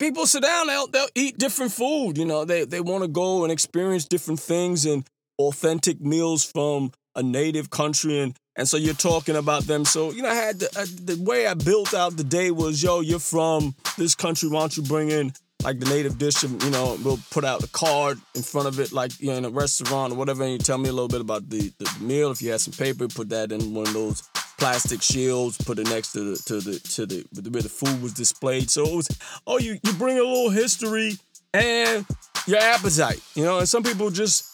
people 0.00 0.26
sit 0.26 0.42
down, 0.42 0.66
they'll, 0.66 0.88
they'll 0.88 1.08
eat 1.14 1.38
different 1.38 1.70
food. 1.70 2.18
You 2.18 2.24
know, 2.24 2.44
they, 2.44 2.64
they 2.64 2.80
want 2.80 3.04
to 3.04 3.08
go 3.08 3.44
and 3.44 3.52
experience 3.52 4.06
different 4.06 4.40
things 4.40 4.84
and 4.84 5.06
authentic 5.38 6.00
meals 6.00 6.44
from 6.44 6.90
a 7.14 7.22
native 7.22 7.70
country. 7.70 8.18
And, 8.18 8.36
and 8.56 8.68
so 8.68 8.76
you're 8.76 8.94
talking 8.94 9.36
about 9.36 9.64
them. 9.64 9.84
So, 9.84 10.10
you 10.10 10.22
know, 10.22 10.30
I 10.30 10.34
had 10.34 10.58
the, 10.58 10.66
uh, 10.76 10.86
the 11.04 11.22
way 11.22 11.46
I 11.46 11.54
built 11.54 11.94
out 11.94 12.16
the 12.16 12.24
day 12.24 12.50
was, 12.50 12.82
yo, 12.82 13.00
you're 13.00 13.20
from 13.20 13.76
this 13.96 14.16
country. 14.16 14.48
Why 14.48 14.60
don't 14.60 14.76
you 14.76 14.82
bring 14.82 15.10
in 15.10 15.32
like 15.62 15.78
the 15.78 15.86
native 15.86 16.18
dish? 16.18 16.42
You 16.42 16.70
know, 16.70 16.98
we'll 17.04 17.20
put 17.30 17.44
out 17.44 17.62
a 17.62 17.68
card 17.68 18.18
in 18.34 18.42
front 18.42 18.68
of 18.68 18.78
it, 18.80 18.92
like, 18.92 19.18
you 19.20 19.28
know, 19.28 19.36
in 19.36 19.44
a 19.44 19.50
restaurant 19.50 20.12
or 20.12 20.16
whatever. 20.16 20.42
And 20.42 20.52
you 20.52 20.58
tell 20.58 20.78
me 20.78 20.88
a 20.88 20.92
little 20.92 21.08
bit 21.08 21.20
about 21.20 21.48
the, 21.48 21.72
the 21.78 21.90
meal. 22.00 22.30
If 22.30 22.42
you 22.42 22.50
had 22.50 22.60
some 22.60 22.72
paper, 22.72 23.08
put 23.08 23.28
that 23.30 23.52
in 23.52 23.74
one 23.74 23.86
of 23.86 23.92
those 23.92 24.22
plastic 24.60 25.00
shields, 25.00 25.56
put 25.56 25.78
it 25.78 25.88
next 25.88 26.12
to 26.12 26.20
the 26.20 26.36
to 26.36 26.60
the 26.60 26.78
to 26.78 27.06
the 27.06 27.50
where 27.50 27.62
the 27.62 27.68
food 27.68 28.00
was 28.02 28.12
displayed. 28.12 28.70
So 28.70 28.84
it 28.84 28.94
was 28.94 29.08
oh 29.46 29.58
you 29.58 29.78
you 29.82 29.92
bring 29.94 30.18
a 30.18 30.22
little 30.22 30.50
history 30.50 31.16
and 31.54 32.06
your 32.46 32.58
appetite, 32.58 33.20
you 33.34 33.44
know. 33.44 33.58
And 33.58 33.68
some 33.68 33.82
people 33.82 34.10
just 34.10 34.44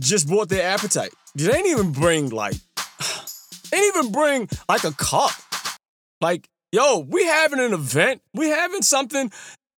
just 0.00 0.28
bought 0.28 0.48
their 0.48 0.66
appetite. 0.68 1.12
They 1.34 1.46
didn't 1.46 1.66
even 1.66 1.92
bring 1.92 2.30
like 2.30 2.54
they 3.70 3.76
didn't 3.78 3.96
even 3.96 4.12
bring 4.12 4.48
like 4.68 4.84
a 4.84 4.92
cup. 4.92 5.32
Like 6.20 6.48
yo, 6.72 7.00
we 7.00 7.24
having 7.24 7.60
an 7.60 7.74
event, 7.74 8.22
we 8.34 8.48
having 8.48 8.82
something. 8.82 9.30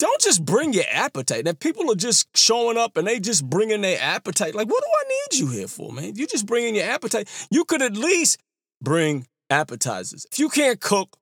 Don't 0.05 0.21
just 0.21 0.45
bring 0.45 0.75
your 0.75 0.85
appetite. 0.93 1.47
That 1.47 1.61
people 1.61 1.90
are 1.90 1.95
just 1.95 2.29
showing 2.37 2.77
up 2.77 2.99
and 2.99 3.09
they 3.09 3.19
just 3.19 3.49
bringing 3.49 3.81
their 3.81 3.99
appetite. 3.99 4.55
Like, 4.55 4.69
what 4.69 4.85
do 4.85 4.90
I 5.01 5.09
need 5.09 5.40
you 5.40 5.51
here 5.51 5.67
for, 5.67 5.95
man? 5.95 6.14
You 6.14 6.27
just 6.27 6.45
bringing 6.45 6.75
your 6.75 6.85
appetite. 6.85 7.27
You 7.51 7.64
could 7.64 7.81
at 7.81 7.97
least 7.97 8.38
bring 8.83 9.27
appetizers. 9.49 10.27
If 10.31 10.38
you 10.38 10.51
can't 10.51 10.79
cook, 10.79 11.17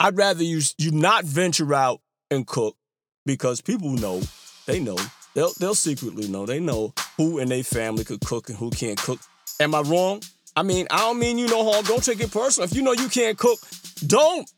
I'd 0.00 0.16
rather 0.16 0.42
you 0.42 0.62
you 0.78 0.90
not 0.90 1.24
venture 1.24 1.72
out 1.74 2.00
and 2.28 2.44
cook 2.44 2.76
because 3.24 3.60
people 3.60 3.90
know, 3.90 4.20
they 4.66 4.80
know, 4.80 4.98
they'll 5.34 5.52
they'll 5.60 5.76
secretly 5.76 6.26
know, 6.26 6.44
they 6.44 6.58
know 6.58 6.92
who 7.16 7.38
in 7.38 7.50
their 7.50 7.62
family 7.62 8.02
could 8.02 8.22
cook 8.22 8.48
and 8.48 8.58
who 8.58 8.70
can't 8.70 8.98
cook. 8.98 9.20
Am 9.60 9.76
I 9.76 9.80
wrong? 9.82 10.22
I 10.56 10.64
mean, 10.64 10.88
I 10.90 10.98
don't 10.98 11.20
mean 11.20 11.38
you 11.38 11.46
no 11.46 11.70
harm. 11.70 11.84
Don't 11.84 12.02
take 12.02 12.18
it 12.18 12.32
personal. 12.32 12.68
If 12.68 12.74
you 12.74 12.82
know 12.82 12.94
you 12.94 13.08
can't 13.08 13.38
cook, 13.38 13.60
don't. 14.04 14.50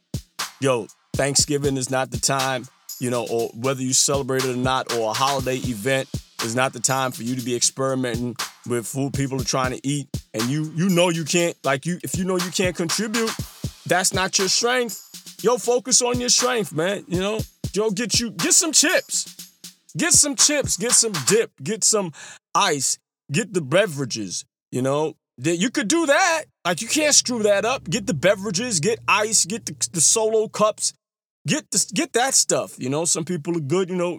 Yo, 0.61 0.87
Thanksgiving 1.15 1.77
is 1.77 1.91
not 1.91 2.11
the 2.11 2.19
time, 2.19 2.67
you 3.01 3.11
know, 3.11 3.27
or 3.29 3.49
whether 3.55 3.83
you 3.83 3.93
celebrate 3.93 4.45
it 4.45 4.55
or 4.55 4.57
not, 4.57 4.93
or 4.95 5.11
a 5.11 5.13
holiday 5.13 5.57
event 5.57 6.09
is 6.45 6.55
not 6.55 6.73
the 6.73 6.81
time 6.81 7.11
for 7.11 7.23
you 7.23 7.35
to 7.35 7.43
be 7.43 7.57
experimenting 7.57 8.37
with 8.67 8.87
food 8.87 9.13
people 9.15 9.41
are 9.41 9.45
trying 9.45 9.73
to 9.73 9.87
eat. 9.87 10.09
And 10.33 10.45
you 10.45 10.73
you 10.75 10.89
know 10.89 11.09
you 11.09 11.25
can't 11.25 11.57
like 11.65 11.87
you 11.87 11.99
if 12.03 12.17
you 12.17 12.25
know 12.25 12.37
you 12.37 12.51
can't 12.51 12.77
contribute 12.77 13.31
that's 13.87 14.13
not 14.13 14.39
your 14.39 14.49
strength. 14.49 15.41
Yo 15.43 15.59
focus 15.59 16.03
on 16.03 16.21
your 16.21 16.29
strength 16.29 16.73
man 16.73 17.05
you 17.09 17.21
know? 17.21 17.41
Yo 17.73 17.91
get 17.91 18.21
you 18.21 18.31
get 18.31 18.53
some 18.53 18.73
chips. 18.73 19.51
Get 19.97 20.13
some 20.13 20.37
chips 20.37 20.77
get 20.77 20.93
some 20.93 21.13
dip 21.27 21.53
get 21.63 21.85
some 21.85 22.13
ice 22.55 22.99
get 23.33 23.53
the 23.53 23.61
beverages 23.61 24.45
you 24.71 24.83
know? 24.83 25.15
You 25.37 25.71
could 25.71 25.89
do 25.89 26.07
that. 26.07 26.45
Like 26.65 26.81
you 26.81 26.87
can't 26.87 27.15
screw 27.15 27.43
that 27.43 27.65
up. 27.65 27.91
Get 27.91 28.07
the 28.07 28.15
beverages 28.15 28.81
get 28.81 28.99
ice 29.09 29.45
get 29.45 29.67
the, 29.67 29.89
the 29.93 30.01
solo 30.01 30.49
cups 30.49 30.93
get 31.47 31.71
the, 31.71 31.91
get 31.95 32.13
that 32.13 32.35
stuff 32.35 32.75
you 32.79 32.89
know 32.89 33.05
some 33.05 33.25
people 33.25 33.57
are 33.57 33.61
good 33.61 33.91
you 33.91 33.97
know 33.97 34.19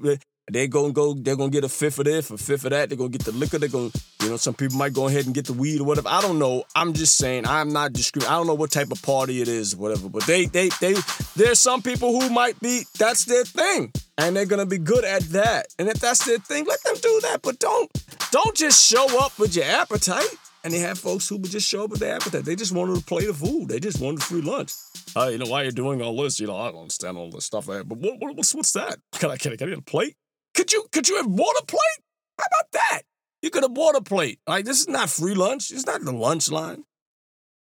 they 0.52 0.68
go 0.68 0.86
and 0.86 0.94
go, 0.94 1.16
they're 1.16 1.36
gonna 1.36 1.50
get 1.50 1.64
a 1.64 1.70
fifth 1.70 1.98
of 1.98 2.06
this, 2.06 2.30
a 2.30 2.38
fifth 2.38 2.66
of 2.66 2.70
that. 2.70 2.90
They're 2.90 2.98
gonna 2.98 3.10
get 3.10 3.24
the 3.24 3.32
liquor. 3.32 3.58
They're 3.58 3.68
gonna, 3.68 3.90
you 4.22 4.30
know, 4.30 4.38
some 4.38 4.54
people 4.54 4.78
might 4.78 4.94
go 4.94 5.08
ahead 5.08 5.26
and 5.26 5.34
get 5.34 5.46
the 5.46 5.54
weed 5.54 5.82
or 5.82 5.86
whatever. 5.86 6.08
I 6.08 6.22
don't 6.22 6.38
know. 6.38 6.66
I'm 6.76 6.94
just 6.94 7.18
saying. 7.18 7.48
I'm 7.48 7.74
not 7.74 7.94
discriminating. 7.94 8.32
I 8.32 8.38
don't 8.38 8.46
know 8.46 8.54
what 8.54 8.70
type 8.70 8.92
of 8.92 9.02
party 9.02 9.42
it 9.42 9.48
is, 9.48 9.76
whatever. 9.76 10.08
But 10.08 10.28
they, 10.28 10.46
they, 10.46 10.70
they. 10.82 10.94
There's 11.36 11.60
some 11.60 11.82
people 11.82 12.20
who 12.20 12.30
might 12.30 12.60
be. 12.60 12.84
That's 13.00 13.26
their 13.26 13.44
thing, 13.44 13.92
and 14.20 14.36
they're 14.36 14.46
gonna 14.46 14.68
be 14.68 14.78
good 14.78 15.04
at 15.04 15.24
that. 15.30 15.66
And 15.80 15.90
if 15.90 16.00
that's 16.00 16.26
their 16.26 16.38
thing, 16.38 16.66
let 16.66 16.84
them 16.84 16.96
do 17.02 17.20
that. 17.24 17.42
But 17.42 17.58
don't, 17.58 17.92
don't 18.32 18.56
just 18.56 18.86
show 18.86 19.24
up 19.24 19.40
with 19.40 19.56
your 19.56 19.66
appetite. 19.66 20.30
And 20.64 20.74
they 20.74 20.80
have 20.80 20.98
folks 20.98 21.28
who 21.28 21.38
would 21.38 21.52
just 21.52 21.68
show 21.68 21.84
up 21.84 21.92
with 21.92 22.00
their 22.00 22.16
appetite. 22.16 22.46
They 22.46 22.56
just 22.56 22.72
wanted 22.72 22.98
to 22.98 23.06
play 23.06 23.26
the 23.26 23.34
food. 23.34 23.68
They 23.70 23.80
just 23.80 24.00
wanted 24.00 24.24
free 24.24 24.42
lunch. 24.42 24.74
uh, 25.20 25.28
you 25.28 25.38
know, 25.38 25.46
why 25.46 25.64
you're 25.64 25.72
doing 25.72 26.02
all 26.02 26.16
this. 26.22 26.40
You 26.40 26.48
know, 26.48 26.58
I 26.58 26.72
don't 26.72 26.82
understand 26.82 27.18
all 27.18 27.30
this 27.30 27.46
stuff. 27.46 27.68
But 27.68 27.88
what, 27.88 28.20
what, 28.20 28.36
what's 28.36 28.54
what's 28.54 28.74
that? 28.74 28.98
Can 29.14 29.32
I 29.32 29.38
can 29.38 29.54
I 29.54 29.56
get 29.56 29.72
a 29.72 29.82
plate? 29.82 30.16
Could 30.54 30.72
you 30.72 30.86
could 30.92 31.08
you 31.08 31.18
have 31.18 31.36
bought 31.36 31.56
a 31.62 31.66
plate? 31.66 32.04
How 32.40 32.46
about 32.46 32.72
that? 32.74 33.02
You 33.42 33.50
could 33.50 33.64
have 33.64 33.74
bought 33.74 33.96
a 33.96 34.02
plate. 34.02 34.40
Like 34.48 34.66
this 34.66 34.80
is 34.80 34.88
not 34.88 35.10
free 35.10 35.34
lunch. 35.36 35.72
It's 35.72 35.86
not 35.86 36.02
the 36.02 36.12
lunch 36.12 36.50
line. 36.52 36.84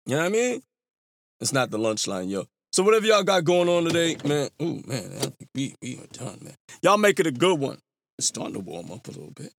You 0.07 0.17
know 0.17 0.23
what 0.23 0.27
I 0.27 0.31
mean? 0.31 0.63
It's 1.41 1.53
not 1.53 1.71
the 1.71 1.79
lunch 1.79 2.07
line, 2.07 2.29
yo. 2.29 2.45
So 2.73 2.83
whatever 2.83 3.07
y'all 3.07 3.23
got 3.23 3.45
going 3.45 3.69
on 3.69 3.85
today, 3.85 4.17
man. 4.25 4.49
Ooh, 4.61 4.83
man, 4.87 5.33
we 5.55 5.75
we 5.83 5.99
are 5.99 6.07
done, 6.13 6.39
man. 6.43 6.55
Y'all 6.83 6.99
make 6.99 7.21
it 7.21 7.27
a 7.27 7.33
good 7.33 7.59
one. 7.59 7.79
It's 8.19 8.29
starting 8.29 8.55
to 8.55 8.61
warm 8.61 8.91
up 8.91 9.07
a 9.09 9.11
little 9.11 9.33
bit. 9.33 9.53